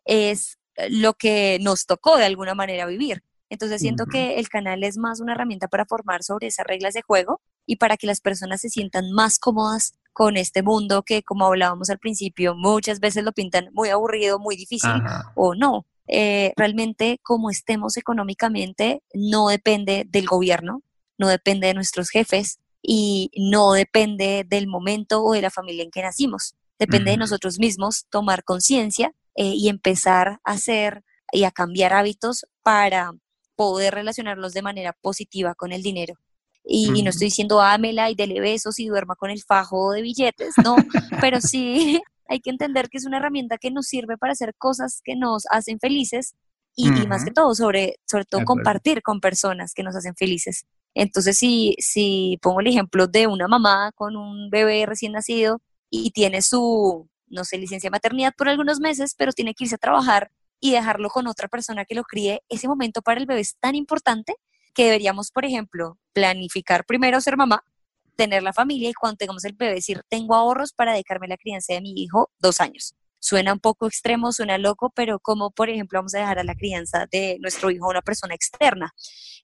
[0.06, 3.22] es lo que nos tocó de alguna manera vivir.
[3.48, 7.02] Entonces siento que el canal es más una herramienta para formar sobre esas reglas de
[7.02, 11.46] juego y para que las personas se sientan más cómodas con este mundo que, como
[11.46, 14.90] hablábamos al principio, muchas veces lo pintan muy aburrido, muy difícil
[15.34, 15.86] o no.
[16.08, 20.82] Eh, realmente, como estemos económicamente, no depende del gobierno,
[21.18, 25.90] no depende de nuestros jefes y no depende del momento o de la familia en
[25.90, 26.54] que nacimos.
[26.78, 32.46] Depende de nosotros mismos tomar conciencia eh, y empezar a hacer y a cambiar hábitos
[32.62, 33.12] para
[33.54, 36.14] poder relacionarnos de manera positiva con el dinero.
[36.68, 40.54] Y, no estoy diciendo ámela y dele besos y duerma con el fajo de billetes,
[40.64, 40.74] no,
[41.20, 45.00] pero sí hay que entender que es una herramienta que nos sirve para hacer cosas
[45.04, 46.34] que nos hacen felices
[46.74, 50.66] y, más que todo, sobre, sobre todo compartir con personas que nos hacen felices.
[50.94, 56.10] Entonces, si, si pongo el ejemplo de una mamá con un bebé recién nacido y
[56.10, 59.78] tiene su, no sé, licencia de maternidad por algunos meses, pero tiene que irse a
[59.78, 63.56] trabajar y dejarlo con otra persona que lo críe, ese momento para el bebé es
[63.58, 64.34] tan importante
[64.74, 67.64] que deberíamos, por ejemplo, planificar primero ser mamá,
[68.16, 71.36] tener la familia y cuando tengamos el bebé decir, tengo ahorros para dedicarme a la
[71.36, 72.94] crianza de mi hijo dos años.
[73.18, 76.54] Suena un poco extremo, suena loco, pero como por ejemplo vamos a dejar a la
[76.54, 78.94] crianza de nuestro hijo a una persona externa.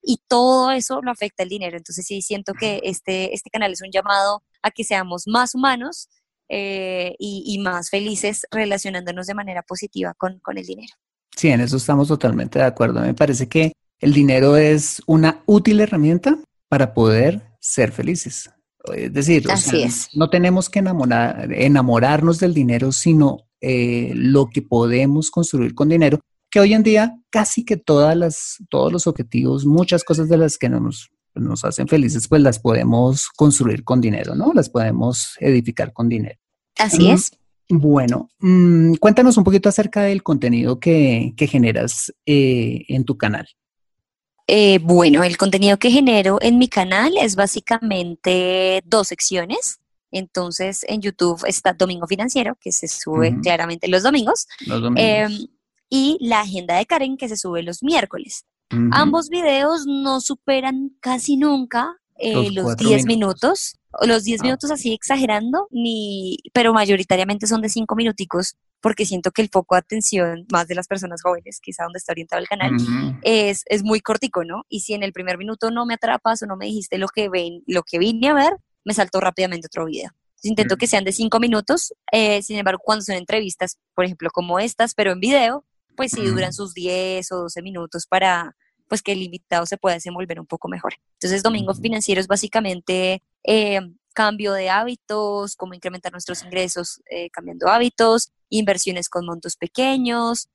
[0.02, 1.76] Y todo eso lo afecta el dinero.
[1.76, 6.08] Entonces sí siento que este, este canal es un llamado a que seamos más humanos
[6.54, 10.92] eh, y, más felices relacionándonos de manera positiva con, con el dinero.
[11.34, 13.00] Sí, en eso estamos totalmente de acuerdo.
[13.00, 16.38] Me parece que el dinero es una útil herramienta
[16.68, 18.50] para poder ser felices.
[18.94, 19.46] Es decir,
[20.14, 26.20] no tenemos que enamorar, enamorarnos del dinero, sino eh, lo que podemos construir con dinero,
[26.50, 30.58] que hoy en día casi que todas las, todos los objetivos, muchas cosas de las
[30.58, 34.52] que nos, nos hacen felices, pues las podemos construir con dinero, ¿no?
[34.52, 36.41] Las podemos edificar con dinero.
[36.78, 37.32] Así es.
[37.68, 43.48] Bueno, mm, cuéntanos un poquito acerca del contenido que, generas eh, en tu canal.
[44.46, 49.80] Eh, bueno, el contenido que genero en mi canal es básicamente dos secciones.
[50.10, 54.46] Entonces, en YouTube está Domingo Financiero, que se sube claramente los domingos.
[54.96, 55.46] Em,
[55.88, 58.44] y la agenda de Karen, que se sube los miércoles.
[58.90, 63.78] Ambos videos no superan casi nunca eh, los 10 minutos.
[64.00, 64.44] Los 10 ah.
[64.44, 69.76] minutos así exagerando, ni, pero mayoritariamente son de 5 minuticos porque siento que el foco
[69.76, 72.72] de atención más de las personas jóvenes, quizá donde está orientado el canal,
[73.22, 74.64] es, es muy cortico, ¿no?
[74.68, 77.28] Y si en el primer minuto no me atrapas o no me dijiste lo que,
[77.28, 80.10] ven, lo que vine a ver, me saltó rápidamente otro video.
[80.42, 81.94] intento que sean de cinco minutos.
[82.10, 85.64] Eh, sin embargo, cuando son entrevistas, por ejemplo, como estas, pero en video,
[85.96, 88.56] pues sí duran sus 10 o 12 minutos para
[88.88, 90.94] pues que el invitado se pueda desenvolver un poco mejor.
[91.14, 93.80] Entonces, Domingo Financiero es básicamente eh,
[94.14, 100.48] cambio de hábitos, cómo incrementar nuestros ingresos eh, cambiando hábitos, inversiones con montos pequeños.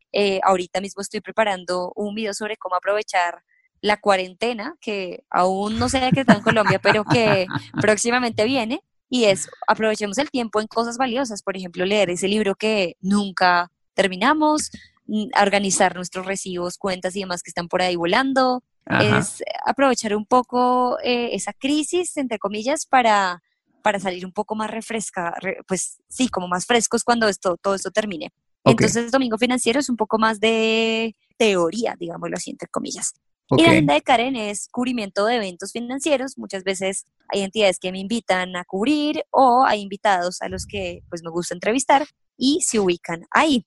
[0.44, 3.44] ahorita mismo estoy preparando un video sobre cómo aprovechar
[3.82, 7.48] la cuarentena, que aún no sé qué está en Colombia, pero que
[7.82, 12.56] próximamente viene, y es aprovechemos el tiempo en cosas valiosas, por ejemplo, leer ese libro
[12.56, 14.72] que nunca terminamos,
[15.06, 20.26] mm, organizar nuestros recibos, cuentas y demás que están por ahí volando, es aprovechar un
[20.26, 23.42] poco eh, esa crisis, entre comillas, para,
[23.82, 25.34] para salir un poco más refresca,
[25.68, 28.32] pues sí, como más frescos cuando esto, todo esto termine.
[28.64, 33.14] Entonces, Domingo Financiero es un poco más de teoría, digámoslo así, entre comillas.
[33.52, 36.38] Y la agenda de Karen es cubrimiento de eventos financieros.
[36.38, 41.02] Muchas veces hay entidades que me invitan a cubrir o hay invitados a los que
[41.08, 42.06] pues me gusta entrevistar
[42.38, 43.66] y se ubican ahí.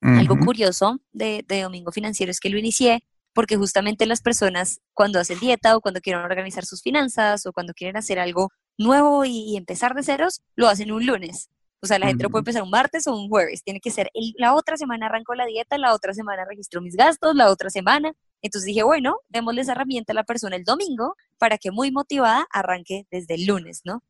[0.00, 3.04] Algo curioso de, de Domingo Financiero es que lo inicié
[3.34, 7.74] porque justamente las personas cuando hacen dieta o cuando quieren organizar sus finanzas o cuando
[7.74, 11.50] quieren hacer algo nuevo y, empezar de ceros, lo hacen un lunes.
[11.82, 13.62] O sea, la gente lo puede empezar un martes o un jueves.
[13.62, 17.34] Tiene que ser la otra semana arranco la dieta, la otra semana registro mis gastos,
[17.34, 18.14] la otra semana.
[18.40, 22.46] Entonces dije, bueno, démosle esa herramienta a la persona el domingo para que muy motivada
[22.50, 24.02] arranque desde el lunes, ¿no?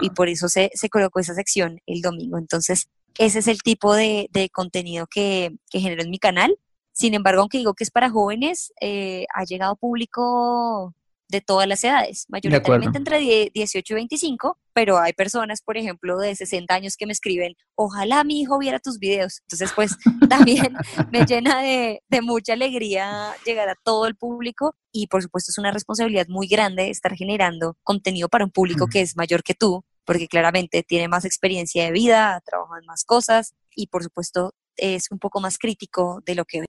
[0.00, 2.36] Y, por eso se, se, colocó esa sección el domingo.
[2.36, 6.58] Entonces, ese es el tipo de, de contenido que, que, genero en mi canal.
[6.92, 10.94] Sin embargo, aunque digo que es para jóvenes, eh, ha llegado público
[11.32, 13.18] de todas las edades, mayoritariamente entre
[13.52, 18.22] 18 y 25, pero hay personas, por ejemplo, de 60 años que me escriben, ojalá
[18.22, 19.40] mi hijo viera tus videos.
[19.44, 19.96] Entonces, pues
[20.28, 20.76] también
[21.10, 25.58] me llena de, de, mucha alegría llegar a todo el público y por supuesto es
[25.58, 29.84] una responsabilidad muy grande estar generando contenido para un público que es mayor que tú,
[30.04, 34.52] porque claramente tiene más experiencia de vida, ha trabajado en más cosas y por supuesto
[34.76, 36.64] es un poco más crítico de lo que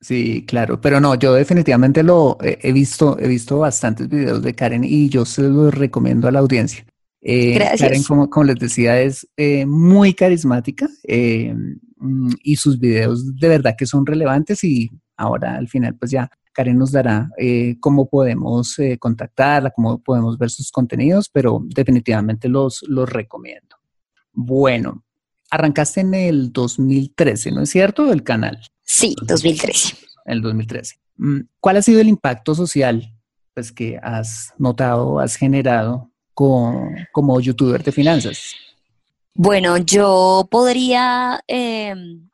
[0.00, 4.84] Sí, claro, pero no, yo definitivamente lo he visto, he visto bastantes videos de Karen
[4.84, 6.84] y yo se los recomiendo a la audiencia.
[7.22, 11.52] Eh, Karen, como, como, les decía, es eh, muy carismática eh,
[11.96, 16.30] mm, y sus videos de verdad que son relevantes y ahora al final pues ya
[16.52, 17.28] Karen nos dará
[17.80, 23.76] cómo podemos contactarla, cómo podemos ver sus contenidos, pero definitivamente los, los recomiendo.
[24.32, 25.04] Bueno,
[25.50, 28.10] arrancaste en el 2013, ¿no es cierto?
[28.10, 28.60] El canal.
[28.86, 29.96] Sí, 2013.
[30.24, 30.94] El 2013.
[31.16, 33.12] Mm, ¿Cuál ha sido el impacto social
[33.52, 38.54] pues, que has notado, has generado como youtuber de finanzas?
[39.34, 42.30] Bueno, yo podría em,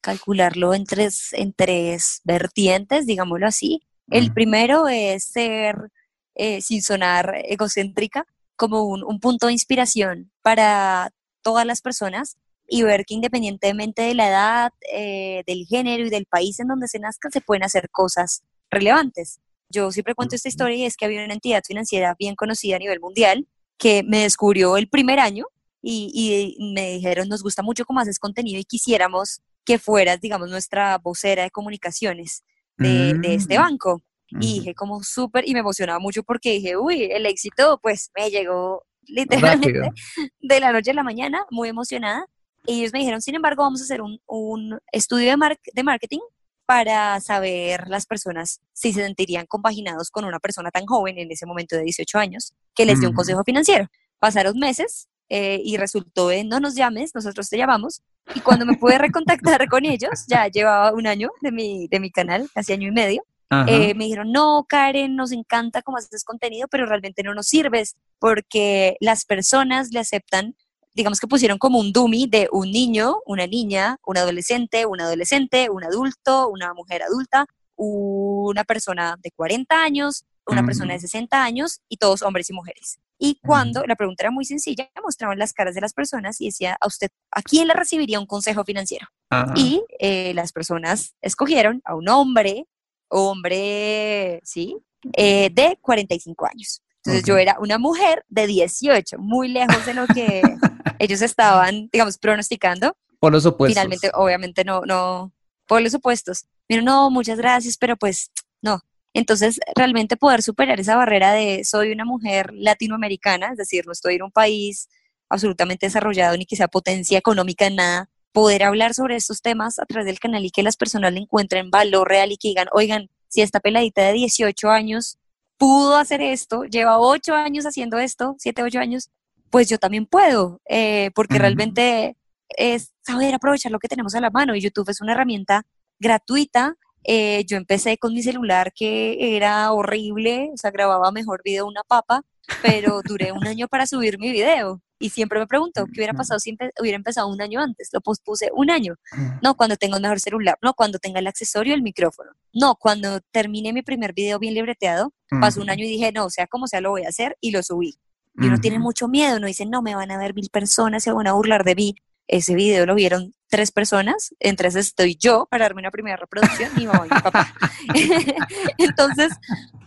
[0.00, 3.82] calcularlo en tres, en tres vertientes, digámoslo así.
[4.10, 5.90] El primero es ser,
[6.34, 8.24] eh, sin sonar egocéntrica,
[8.56, 11.10] como un, un, punto de inspiración para
[11.42, 12.36] todas las personas
[12.68, 16.88] y ver que independientemente de la edad, eh, del género y del país en donde
[16.88, 19.40] se nazca, se pueden hacer cosas relevantes.
[19.68, 22.80] Yo siempre cuento esta historia y es que había una entidad financiera bien conocida a
[22.80, 23.46] nivel mundial
[23.78, 25.46] que me descubrió el primer año
[25.82, 30.98] y, me dijeron, nos gusta mucho cómo haces contenido y quisiéramos que fueras, digamos, nuestra
[30.98, 32.42] vocera de comunicaciones
[32.76, 33.62] de, este mm.
[33.62, 34.02] banco.
[34.40, 38.28] Y dije como súper, y me emocionaba mucho porque dije, uy, el éxito pues me
[38.30, 39.80] llegó literalmente
[40.40, 42.26] de la noche a la mañana, muy emocionada
[42.66, 46.20] ellos me dijeron, sin embargo, vamos a hacer un, un estudio de, de marketing
[46.66, 51.46] para saber las personas si se sentirían compaginados con una persona tan joven en ese
[51.46, 53.86] momento de 18 años que les dio un consejo financiero.
[54.18, 58.02] Pasaron meses eh, y resultó en no nos llames, nosotros te llamamos.
[58.34, 62.10] Y cuando me pude recontactar con ellos, ya llevaba un año de mi, de mi
[62.10, 63.22] canal, casi año y medio,
[63.68, 67.96] eh, me dijeron, no, Karen, nos encanta cómo haces contenido, pero realmente no nos sirves
[68.18, 70.56] porque las personas le aceptan
[70.96, 75.68] digamos que pusieron como un dummy de un niño, una niña, un adolescente, un adolescente,
[75.68, 77.44] un adulto, una mujer adulta,
[77.76, 82.98] una persona de 40 años, una persona de 60 años y todos hombres y mujeres.
[83.18, 86.78] Y cuando la pregunta era muy sencilla, mostraban las caras de las personas y decía,
[86.80, 89.06] a usted, ¿a quién le recibiría un consejo financiero?
[89.54, 92.66] Y eh, las personas escogieron a un hombre,
[93.08, 94.78] hombre, ¿sí?
[95.12, 96.80] Eh, de 45 años.
[97.04, 100.42] Entonces yo era una mujer de 18, muy lejos de lo que
[100.98, 102.96] ellos estaban, digamos, pronosticando.
[103.18, 103.74] Por los opuestos.
[103.74, 105.32] Finalmente, obviamente, no, no,
[105.66, 106.46] por los opuestos.
[106.66, 108.30] Pero no, muchas gracias, pero pues
[108.62, 108.80] no.
[109.14, 114.16] Entonces, realmente poder superar esa barrera de soy una mujer latinoamericana, es decir, no estoy
[114.16, 114.88] en un país
[115.28, 119.86] absolutamente desarrollado ni que sea potencia económica en nada, poder hablar sobre estos temas a
[119.86, 123.08] través del canal y que las personas le encuentren valor real y que digan, oigan,
[123.28, 125.18] si esta peladita de 18 años
[125.56, 129.08] pudo hacer esto, lleva 8 años haciendo esto, 7, 8 años,
[129.50, 132.16] pues yo también puedo, eh, porque realmente
[132.48, 135.64] es saber aprovechar lo que tenemos a la mano y YouTube es una herramienta
[135.98, 136.76] gratuita.
[137.04, 141.82] Eh, yo empecé con mi celular que era horrible, o sea, grababa mejor video una
[141.84, 142.22] papa,
[142.62, 144.82] pero duré un año para subir mi video.
[144.98, 147.90] Y siempre me pregunto, ¿qué hubiera pasado si hubiera empezado un año antes?
[147.92, 148.94] Lo pospuse un año.
[149.42, 150.56] No, cuando tenga un mejor celular.
[150.62, 152.30] No, cuando tenga el accesorio, el micrófono.
[152.54, 156.46] No, cuando terminé mi primer video bien libreteado, pasó un año y dije, no, sea
[156.46, 157.98] como sea, lo voy a hacer y lo subí.
[158.38, 161.12] Y uno tiene mucho miedo, uno dice, no, me van a ver mil personas, se
[161.12, 161.94] van a burlar de mí.
[162.28, 166.70] Ese video lo vieron tres personas, entre esas estoy yo para darme una primera reproducción,
[166.76, 167.54] mi mamá y mi papá.
[168.78, 169.32] Entonces,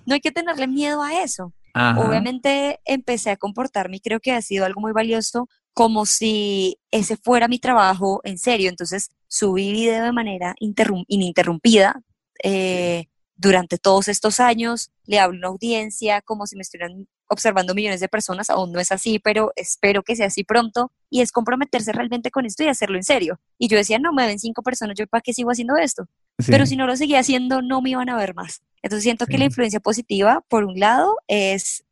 [0.05, 1.53] no hay que tenerle miedo a eso.
[1.97, 7.15] Obviamente empecé a comportarme y creo que ha sido algo muy valioso, como si ese
[7.15, 8.69] fuera mi trabajo en serio.
[8.69, 12.01] Entonces, subí video de manera ininterrumpida.
[12.43, 17.75] Eh, durante todos estos años, le hablo a una audiencia como si me estuvieran observando
[17.75, 21.31] millones de personas, aún no es así, pero espero que sea así pronto, y es
[21.31, 23.39] comprometerse realmente con esto y hacerlo en serio.
[23.57, 26.07] Y yo decía, no, me ven cinco personas, yo para qué sigo haciendo esto.
[26.47, 28.61] Pero si no lo seguía haciendo, no me iban a ver más.
[28.81, 31.83] Entonces siento que la influencia positiva, por un lado, es,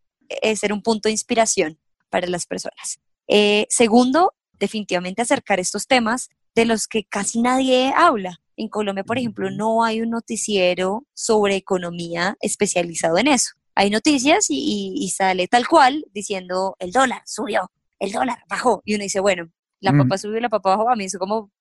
[0.56, 1.78] ser un punto de inspiración
[2.10, 3.00] para las personas.
[3.28, 8.42] Eh, segundo, definitivamente acercar estos temas de los que casi nadie habla.
[8.56, 14.48] En Colombia, por ejemplo, no hay un noticiero sobre economía especializado en eso hay noticias
[14.50, 18.82] y, sale tal cual diciendo el dólar subió, el dólar bajó.
[18.86, 20.00] Y uno dice, bueno, la mm.
[20.00, 20.90] papa subió y la papa bajó.
[20.90, 21.52] A mí eso como,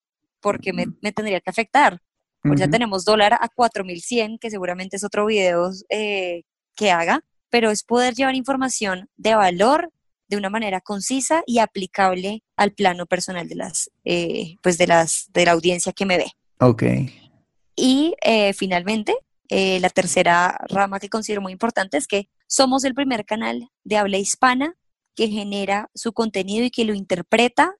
[0.40, 2.00] porque me, me tendría que afectar?
[2.40, 6.44] Pues ya tenemos dólar a 4100, que seguramente es otro video eh,
[6.74, 9.92] que haga, pero es poder llevar información de valor
[10.28, 15.28] de una manera concisa y aplicable al plano personal de las, eh, pues de las,
[15.34, 16.32] de la audiencia que me ve.
[16.60, 16.84] Ok.
[17.74, 19.14] Y eh, finalmente,
[19.49, 23.97] eh, la tercera rama que considero muy importante es que somos el primer canal de
[23.97, 24.74] habla hispana
[25.14, 27.74] que genera su contenido y que lo interpreta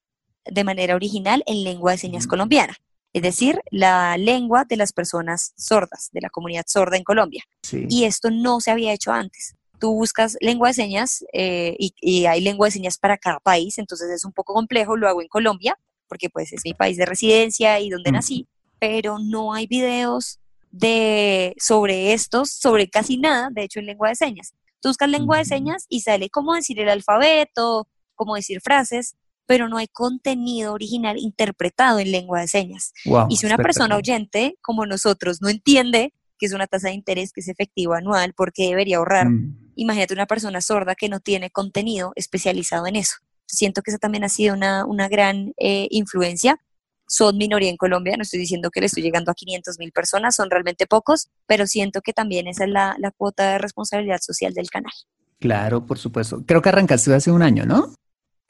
[0.45, 2.75] de manera original en lengua de señas colombiana,
[3.13, 7.43] es decir, la lengua de las personas sordas, de la comunidad sorda en Colombia.
[7.71, 9.55] Y esto no se había hecho antes.
[9.79, 14.09] Tú buscas lengua de señas eh, y, hay lengua de señas para cada país, entonces
[14.09, 17.79] es un poco complejo, lo hago en Colombia, porque pues es mi país de residencia
[17.79, 18.47] y donde nací,
[18.79, 20.39] pero no hay videos
[20.77, 24.53] de, sobre estos, sobre casi nada, de hecho en lengua de señas.
[24.79, 29.15] Tú buscas lengua de señas y sale cómo decir el alfabeto, cómo decir frases,
[29.45, 32.93] pero no hay contenido original interpretado en lengua de señas.
[33.29, 37.33] y si una persona oyente como nosotros no entiende que es una tasa de interés
[37.33, 39.29] que es efectiva anual, porque debería ahorrar?
[39.29, 39.71] Mm.
[39.75, 43.15] Imagínate una persona sorda que no tiene contenido especializado en eso.
[43.47, 46.59] Siento que esa también ha sido una, una gran eh, influencia
[47.07, 50.35] son minoría en Colombia, no estoy diciendo que le estoy llegando a 500 mil personas,
[50.35, 54.69] son realmente pocos, pero siento que también esa es la, cuota de responsabilidad social del
[54.69, 54.91] canal.
[55.39, 56.43] Claro, por supuesto.
[56.45, 57.93] Creo que arrancaste hace un año, ¿no?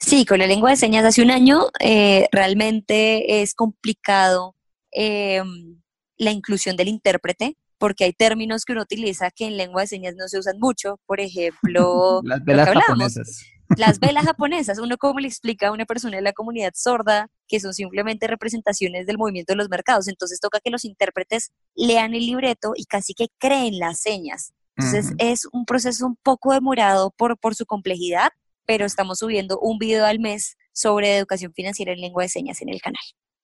[0.00, 1.66] Sí, con la lengua de señas hace un año.
[1.80, 4.54] Eh, realmente es complicado
[4.90, 5.80] em,
[6.16, 10.14] la inclusión del intérprete porque hay términos que uno utiliza que en lengua de señas
[10.16, 10.98] no se usan mucho.
[11.06, 13.44] Por ejemplo, las velas japonesas.
[13.76, 17.60] Las velas japonesas, uno cómo le explica a una persona de la comunidad sorda que
[17.60, 20.08] son simplemente representaciones del movimiento de los mercados.
[20.08, 24.52] Entonces toca que los intérpretes lean el libreto y casi que creen las señas.
[24.76, 28.30] Entonces es un proceso un poco demorado por, por su complejidad,
[28.64, 32.68] pero estamos subiendo un video al mes sobre educación financiera en lengua de señas en
[32.68, 33.02] el canal.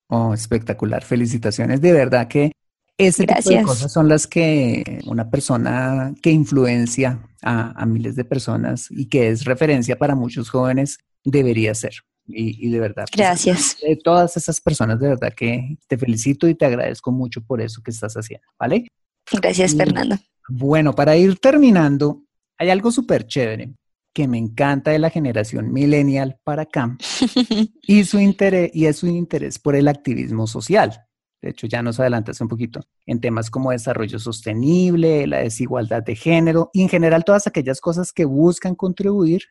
[0.08, 1.02] Oh, espectacular.
[1.02, 1.80] Felicitaciones.
[1.80, 2.52] De verdad que
[2.96, 8.88] ese tipo de cosas son las que una persona que influencia a, miles de personas
[8.90, 11.94] y que es referencia para muchos jóvenes debería hacer.
[12.26, 13.04] Y, de verdad.
[13.10, 13.76] Pues, Gracias.
[13.82, 17.82] de todas esas personas, de verdad que te felicito y te agradezco mucho por eso
[17.82, 18.86] que estás haciendo, ¿vale?
[19.30, 20.16] Gracias, Fernando.
[20.48, 22.22] Bueno, para ir terminando,
[22.56, 23.74] hay algo súper chévere
[24.14, 26.96] que me encanta de la generación millennial para acá
[27.82, 31.04] y su interés y es su interés por el activismo social.
[31.44, 36.16] De hecho, ya nos adelantas un poquito en temas como desarrollo sostenible, la desigualdad de
[36.16, 39.42] género y en general todas aquellas cosas que buscan contribuir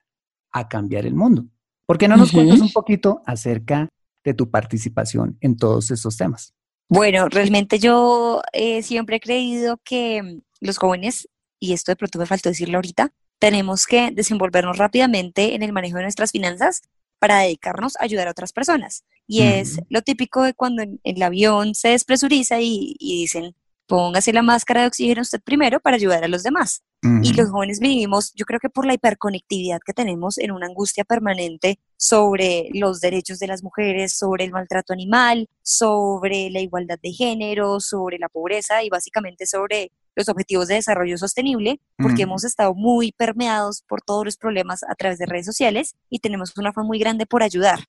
[0.52, 1.46] a cambiar el mundo.
[1.86, 3.90] ¿Por qué no nos cuentas un poquito acerca
[4.24, 6.56] de tu participación en todos estos temas?
[6.90, 11.30] Bueno, realmente yo eh, siempre he creído que los jóvenes,
[11.60, 15.98] y esto de pronto me faltó decirlo ahorita, tenemos que desenvolvernos rápidamente en el manejo
[15.98, 16.82] de nuestras finanzas
[17.20, 19.04] para dedicarnos a ayudar a otras personas.
[19.28, 23.56] Y es lo típico de cuando el avión se despresuriza y, dicen,
[23.88, 26.84] póngase la máscara de oxígeno usted primero para ayudar a los demás.
[27.22, 31.04] Y los jóvenes vivimos, yo creo que por la hiperconectividad que tenemos en una angustia
[31.04, 37.12] permanente sobre los derechos de las mujeres, sobre el maltrato animal, sobre la igualdad de
[37.12, 42.74] género, sobre la pobreza y básicamente sobre los objetivos de desarrollo sostenible, porque hemos estado
[42.74, 46.86] muy permeados por todos los problemas a través de redes sociales y tenemos un afán
[46.86, 47.80] muy grande por ayudar,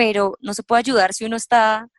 [0.00, 1.90] pero no se puede ayudar si uno está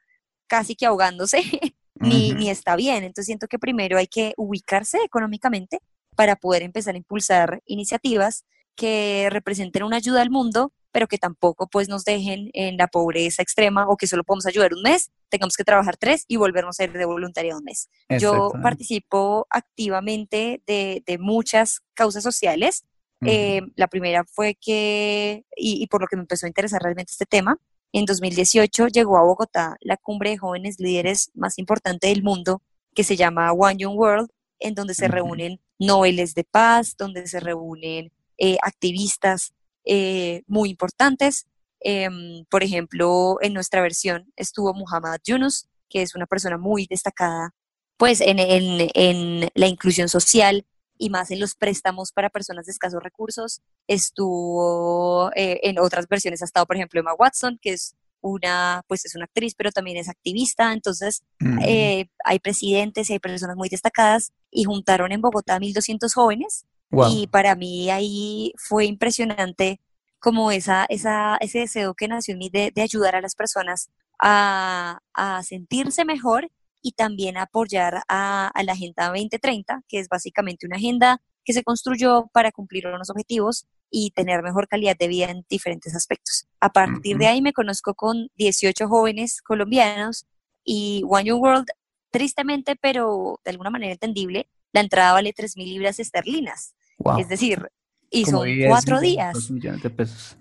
[0.48, 1.44] casi que ahogándose,
[1.94, 3.04] ni, ni está bien.
[3.04, 5.82] Entonces siento que primero hay que ubicarse económicamente
[6.16, 8.44] para poder empezar a impulsar iniciativas
[8.76, 13.44] que representen una ayuda al mundo, pero que tampoco pues nos dejen en la pobreza
[13.44, 16.86] extrema o que solo podemos ayudar un mes, tengamos que trabajar tres y volvernos a
[16.86, 17.88] ir de voluntaria un mes.
[18.18, 22.84] Yo participo activamente de, de muchas causas sociales.
[23.24, 27.12] Eh, la primera fue que, y, y, por lo que me empezó a interesar realmente
[27.12, 27.60] este tema,
[27.94, 32.62] en 2018 llegó a Bogotá la cumbre de jóvenes líderes más importante del mundo,
[32.94, 34.30] que se llama One Young World,
[34.60, 39.54] en donde se reúnen noveles de paz, donde se reúnen eh, activistas
[39.86, 41.48] eh, muy importantes.
[41.80, 47.54] Em, por ejemplo, en nuestra versión estuvo Muhammad Yunus, que es una persona muy destacada
[47.98, 50.66] pues en, en, la inclusión social
[51.02, 53.62] y más en los préstamos para personas de escasos recursos.
[53.88, 59.04] Estuvo eh, en otras versiones, ha estado, por ejemplo, Emma Watson, que es una, pues
[59.06, 61.24] es una actriz, pero también es activista, entonces
[61.66, 66.66] eh, hay presidentes y hay personas muy destacadas y juntaron en Bogotá 1.200 jóvenes.
[67.10, 69.80] Y para mí ahí fue impresionante
[70.20, 73.90] como esa, esa, ese deseo que nació en mí de, ayudar a las personas
[74.20, 75.00] a,
[75.44, 76.52] sentirse mejor
[76.82, 81.64] y también apoyar a, a la Agenda 2030, que es básicamente una agenda que se
[81.64, 86.48] construyó para cumplir unos objetivos y tener mejor calidad de vida en diferentes aspectos.
[86.60, 90.26] A partir de ahí me conozco con 18 jóvenes colombianos
[90.64, 91.68] y One Young World,
[92.10, 96.74] tristemente, pero de alguna manera entendible, la entrada vale 3 mil libras esterlinas.
[97.20, 97.68] Es decir,
[98.10, 99.50] y son cuatro días.
[99.50, 100.38] millones de pesos.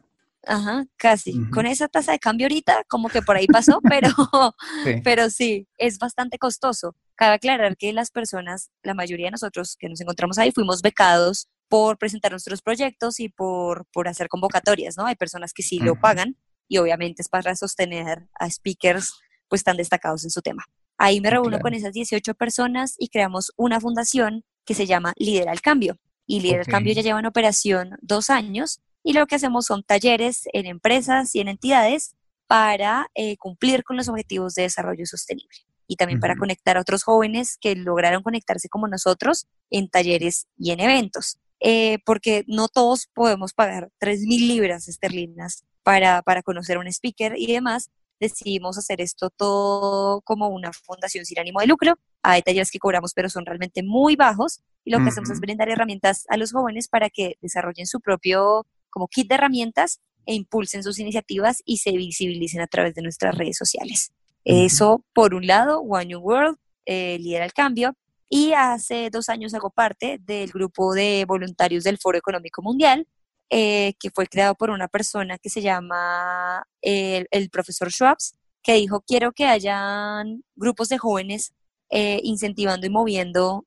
[0.46, 1.38] Ajá, casi.
[1.50, 4.08] Con esa tasa de cambio ahorita, como que por ahí pasó, pero
[4.84, 5.00] sí.
[5.04, 6.96] pero sí, es bastante costoso.
[7.14, 11.48] Cabe aclarar que las personas, la mayoría de nosotros que nos encontramos ahí, fuimos becados
[11.68, 15.06] por presentar nuestros proyectos y por, por hacer convocatorias, ¿no?
[15.06, 16.36] Hay personas que sí lo pagan
[16.68, 19.14] y obviamente es para sostener a speakers
[19.48, 20.64] pues tan destacados en su tema.
[20.96, 25.52] Ahí me reúno con esas 18 personas y creamos una fundación que se llama Lidera
[25.52, 25.96] el Cambio.
[26.26, 29.82] Y Lidera el Cambio ya lleva en operación dos años y lo que hacemos son
[29.82, 32.14] talleres en empresas y en entidades
[32.46, 35.56] para eh, cumplir con los objetivos de desarrollo sostenible
[35.90, 40.70] y también para conectar a otros jóvenes que lograron conectarse como nosotros en talleres y
[40.70, 41.38] en eventos.
[41.58, 47.34] Eh, porque no todos podemos pagar 3.000 libras esterlinas para, para conocer a un speaker
[47.36, 47.90] y demás.
[48.20, 51.98] Decidimos hacer esto todo como una fundación sin ánimo de lucro.
[52.22, 54.60] Hay talleres que cobramos, pero son realmente muy bajos.
[54.84, 58.64] Y lo que hacemos es brindar herramientas a los jóvenes para que desarrollen su propio
[58.90, 63.34] como kit de herramientas e impulsen sus iniciativas y se visibilicen a través de nuestras
[63.34, 64.12] redes sociales.
[64.44, 67.94] Eso, por un lado, One New World eh, lidera el cambio,
[68.28, 73.06] y hace dos años hago parte del grupo de voluntarios del Foro Económico Mundial,
[73.50, 79.02] eh, que fue creado por una persona que se llama el, profesor Schwabs, que dijo,
[79.06, 81.52] quiero que hayan grupos de jóvenes
[81.90, 83.66] eh, incentivando y moviendo,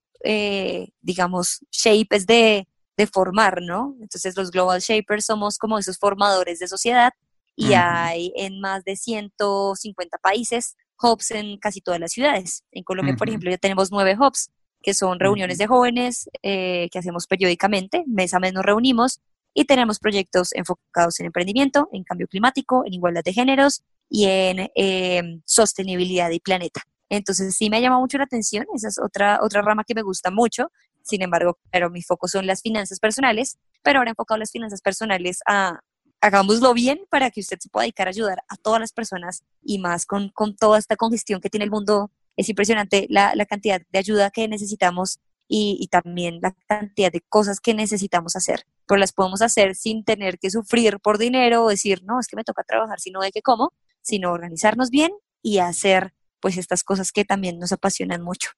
[1.02, 2.68] digamos, shapes de,
[2.98, 3.96] de formar, ¿no?
[4.02, 7.12] Entonces los Global Shapers somos como esos formadores de sociedad
[7.56, 12.64] y hay en más de 150 países hubs en casi todas las ciudades.
[12.72, 14.50] En Colombia, por ejemplo, ya tenemos nueve hubs,
[14.82, 19.22] que son reuniones de jóvenes eh, que hacemos periódicamente, mes a mes nos reunimos
[19.54, 24.72] y tenemos proyectos enfocados en emprendimiento, en cambio climático, en igualdad de géneros y en
[24.76, 26.82] em, sostenibilidad y planeta.
[27.10, 30.02] Entonces sí me ha llamado mucho la atención, esa es otra, otra rama que me
[30.02, 30.72] gusta mucho,
[31.04, 34.82] sin embargo, pero mi foco son las finanzas personales, pero ahora he enfocado las finanzas
[34.82, 35.80] personales a,
[36.22, 39.80] hagámoslo bien para que usted se pueda dedicar a ayudar a todas las personas y
[39.80, 42.12] más con, con toda esta congestión que tiene el mundo.
[42.38, 47.20] Es impresionante la, la cantidad de ayuda que necesitamos y, y, también la cantidad de
[47.20, 48.64] cosas que necesitamos hacer.
[48.88, 52.38] Pero las podemos hacer sin tener que sufrir por dinero o decir, no, es que
[52.38, 57.12] me toca trabajar, sino de qué cómo, sino organizarnos bien y hacer pues estas cosas
[57.12, 58.52] que también nos apasionan mucho.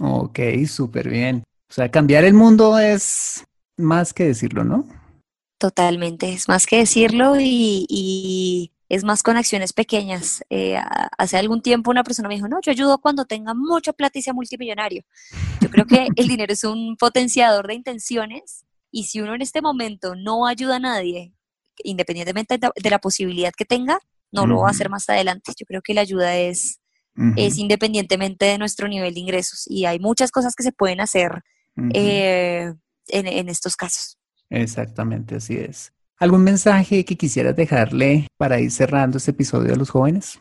[0.00, 0.38] Ok,
[0.68, 1.42] súper bien.
[1.70, 3.44] O sea, cambiar el mundo es
[3.76, 4.86] más que decirlo, ¿no?
[5.58, 10.42] Totalmente, es más que decirlo y, es más con acciones pequeñas.
[10.48, 10.78] Eh,
[11.18, 14.22] hace algún tiempo una persona me dijo, no, yo ayudo cuando tenga mucha plata y
[14.22, 15.02] sea multimillonario.
[15.60, 19.60] Yo creo que el dinero es un potenciador de intenciones y si uno en este
[19.60, 21.34] momento no ayuda a nadie,
[21.84, 24.00] independientemente de la posibilidad que tenga,
[24.32, 25.52] no lo va a hacer más adelante.
[25.58, 26.80] Yo creo que la ayuda es,
[27.36, 31.42] es independientemente de nuestro nivel de ingresos y hay muchas cosas que se pueden hacer
[31.94, 32.74] eh,
[33.08, 34.18] en estos casos.
[34.50, 35.92] Exactamente, así es.
[36.18, 40.40] ¿Algún mensaje que quisieras dejarle para ir cerrando este episodio a los jóvenes?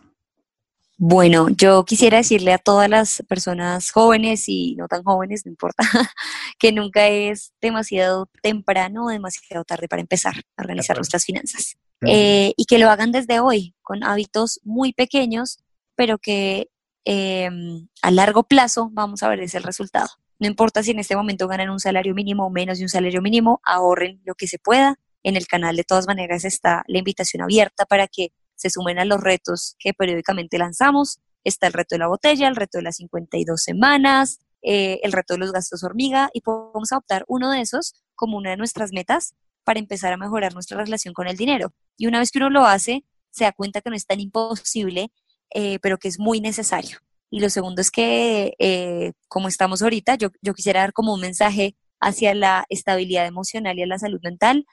[1.00, 5.84] Bueno, yo quisiera decirle a todas las personas jóvenes y no tan jóvenes, no importa,
[6.58, 11.78] que nunca es demasiado temprano o demasiado tarde para empezar a organizar nuestras finanzas.
[12.02, 15.60] Eh, y que lo hagan desde hoy, con hábitos muy pequeños,
[15.96, 16.70] pero que
[17.06, 20.10] em, a largo plazo vamos a ver ese resultado.
[20.40, 23.22] No importa si en este momento ganan un salario mínimo o menos de un salario
[23.22, 24.96] mínimo, ahorren lo que se pueda.
[25.24, 29.06] En el canal de todas maneras está la invitación abierta para que se sumen a
[29.06, 31.20] los retos que periódicamente lanzamos.
[31.44, 35.34] Está el reto de la botella, el reto de las 52 semanas, eh, el reto
[35.34, 39.36] de los gastos hormiga y podemos adoptar uno de esos como una de nuestras metas
[39.64, 41.74] para empezar a mejorar nuestra relación con el dinero.
[41.98, 45.12] Y una vez que uno lo hace, se da cuenta que no es tan imposible,
[45.54, 47.00] eh, pero que es muy necesario.
[47.30, 51.22] Y lo segundo es que, eh, como estamos ahorita, yo, yo, quisiera dar como un
[51.22, 54.66] mensaje hacia la estabilidad emocional y a la salud mental.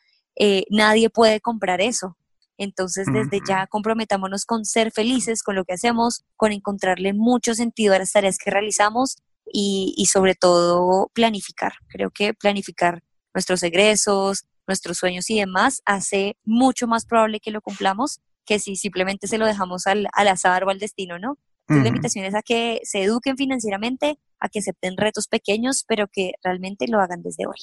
[0.71, 2.17] nadie puede comprar eso.
[2.57, 7.95] Entonces, desde ya comprometámonos con ser felices con lo que hacemos, con encontrarle mucho sentido
[7.95, 9.17] a las tareas que realizamos
[9.53, 11.75] y, sobre todo planificar.
[11.89, 13.03] Creo que planificar
[13.35, 18.77] nuestros egresos, nuestros sueños y demás hace mucho más probable que lo cumplamos que si
[18.77, 21.39] simplemente se lo dejamos al, azar o al destino, ¿no?
[21.67, 26.07] Entonces, la invitación es a que se eduquen financieramente, a que acepten retos pequeños, pero
[26.13, 27.57] que realmente lo hagan desde hoy.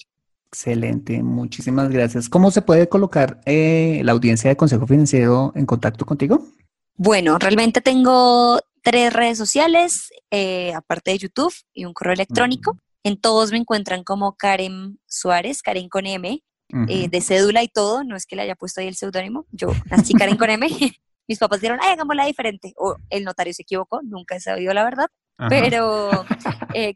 [0.47, 2.27] Excelente, muchísimas gracias.
[2.27, 6.45] ¿Cómo se puede colocar eh, la audiencia de Consejo Financiero en contacto contigo?
[6.95, 12.77] Bueno, realmente tengo tres redes sociales, eh, aparte de YouTube y un correo electrónico.
[13.03, 16.43] En todos me encuentran como Karen Suárez, Karen con M,
[16.87, 18.03] eh, de cédula y todo.
[18.03, 19.45] No es que le haya puesto ahí el seudónimo.
[19.51, 20.67] Yo nací Karen con M.
[21.31, 22.73] Mis papás dijeron, ay, hagámosla diferente.
[22.75, 25.07] O el notario se equivocó, nunca he sabido la verdad.
[25.47, 26.11] Pero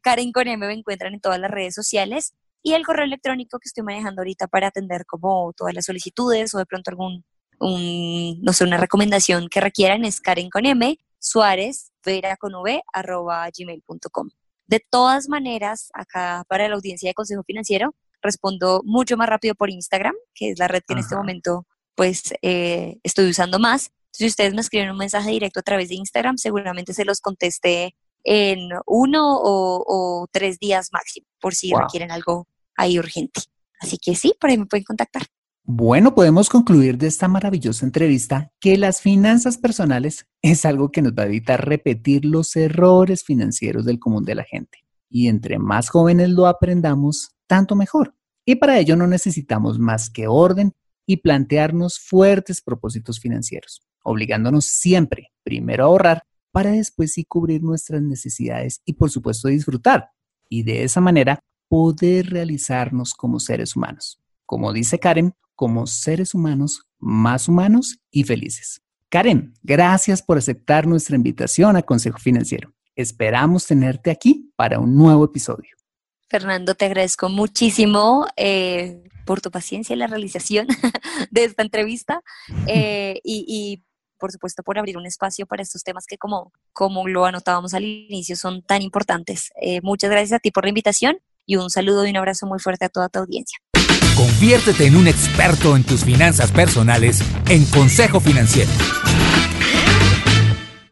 [0.04, 3.70] Karen con M me encuentran en todas las redes sociales y el correo electrónico que
[3.70, 7.24] estoy manejando ahorita para atender como todas las solicitudes o de pronto algún,
[7.62, 12.84] un, no sé, una recomendación que requieran es Karen con M, Suárez, Vera con V,
[12.92, 14.30] arroba gmail.com.
[14.68, 19.70] De todas maneras, acá para la audiencia de Consejo Financiero, respondo mucho más rápido por
[19.70, 21.66] Instagram, que es la red que en este momento
[21.96, 23.92] pues eh, estoy usando más.
[24.18, 27.96] Si ustedes me escriben un mensaje directo a través de Instagram, seguramente se los conteste
[28.24, 32.48] en uno o, tres días máximo, por si requieren algo
[32.78, 33.42] ahí urgente.
[33.82, 35.24] Así que sí, por ahí me pueden contactar.
[35.64, 41.12] Bueno, podemos concluir de esta maravillosa entrevista que las finanzas personales es algo que nos
[41.12, 44.86] va a evitar repetir los errores financieros del común de la gente.
[45.10, 48.16] Y entre más jóvenes lo aprendamos, tanto mejor.
[48.46, 50.74] Y para ello no necesitamos más que orden
[51.06, 58.02] y plantearnos fuertes propósitos financieros, obligándonos siempre primero a ahorrar para después sí cubrir nuestras
[58.02, 60.10] necesidades y por supuesto disfrutar.
[60.48, 64.22] Y de esa manera poder realizarnos como seres humanos.
[64.46, 68.82] Como dice Karen, como seres humanos más humanos y felices.
[69.10, 72.74] Karen, gracias por aceptar nuestra invitación a Consejo Financiero.
[72.96, 75.70] Esperamos tenerte aquí para un nuevo episodio.
[76.30, 80.68] Fernando, te agradezco muchísimo eh, por tu paciencia en la realización
[81.32, 82.22] de esta entrevista
[82.68, 83.84] eh, y,
[84.18, 87.84] por supuesto, por abrir un espacio para estos temas que, como, como lo anotábamos al
[87.84, 89.52] inicio, son tan importantes.
[89.62, 92.60] Eh, muchas gracias a ti por la invitación y un saludo y un abrazo muy
[92.60, 93.60] fuerte a toda tu audiencia.
[94.16, 98.72] Conviértete en un experto en tus finanzas personales en Consejo Financiero.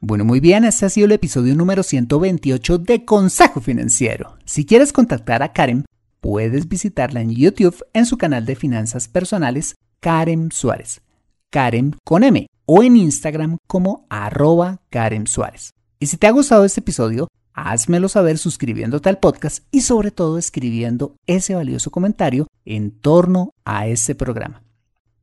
[0.02, 4.36] Bueno, muy bien, este ha sido el episodio número 128 de Consejo Financiero.
[4.44, 5.86] Si quieres contactar a Karen,
[6.20, 11.02] puedes visitarla en YouTube en su canal de finanzas personales, Karen Suárez,
[11.50, 15.72] Karen con M, o en Instagram como arroba Karen Suárez.
[16.00, 20.40] Y si te ha gustado este episodio, Házmelo saber suscribiéndote al podcast y sobre todo
[20.40, 24.64] escribiendo ese valioso comentario en torno a este programa.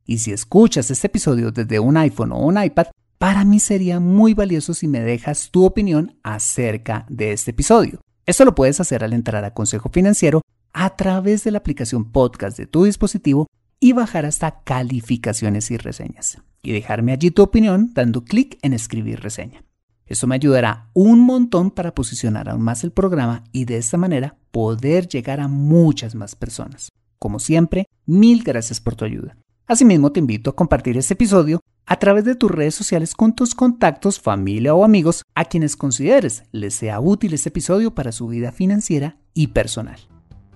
[0.06, 2.86] Y si escuchas este episodio desde un iPhone o un iPad,
[3.18, 8.00] para mí sería muy valioso si me dejas tu opinión acerca de este episodio.
[8.26, 10.40] Esto lo puedes hacer al entrar a Consejo Financiero
[10.72, 13.48] a través de la aplicación podcast de tu dispositivo
[13.80, 16.38] y bajar hasta calificaciones y reseñas.
[16.62, 19.64] Y dejarme allí tu opinión dando clic en escribir reseña.
[20.06, 24.36] Esto me ayudará un montón para posicionar aún más el programa y de esta manera
[24.50, 26.90] poder llegar a muchas más personas.
[27.18, 29.36] Como siempre, mil gracias por tu ayuda.
[29.66, 33.54] Asimismo, te invito a compartir este episodio a través de tus redes sociales con tus
[33.54, 38.52] contactos, familia o amigos a quienes consideres les sea útil este episodio para su vida
[38.52, 40.00] financiera y personal.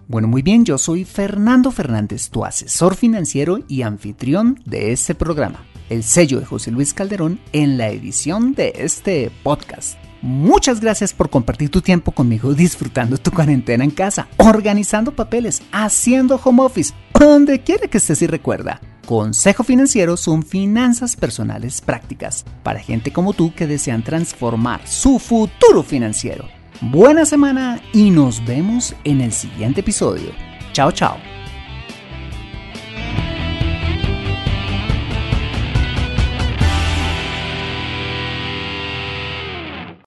[0.07, 5.65] Bueno, muy bien, yo soy Fernando Fernández, tu asesor financiero y anfitrión de este programa
[5.89, 9.99] el sello de José Luis Calderón en la edición de este podcast.
[10.23, 16.41] Muchas gracias por compartir tu tiempo conmigo disfrutando tu cuarentena en casa, organizando papeles, haciendo
[16.43, 18.81] home office, donde quiera que estés y recuerda.
[19.07, 25.83] Consejo Financiero son finanzas personales prácticas para gente como tú que desean transformar su futuro
[25.83, 26.49] financiero.
[26.91, 30.33] Buena semana y nos vemos en el siguiente episodio.
[30.75, 31.34] Chao, chao.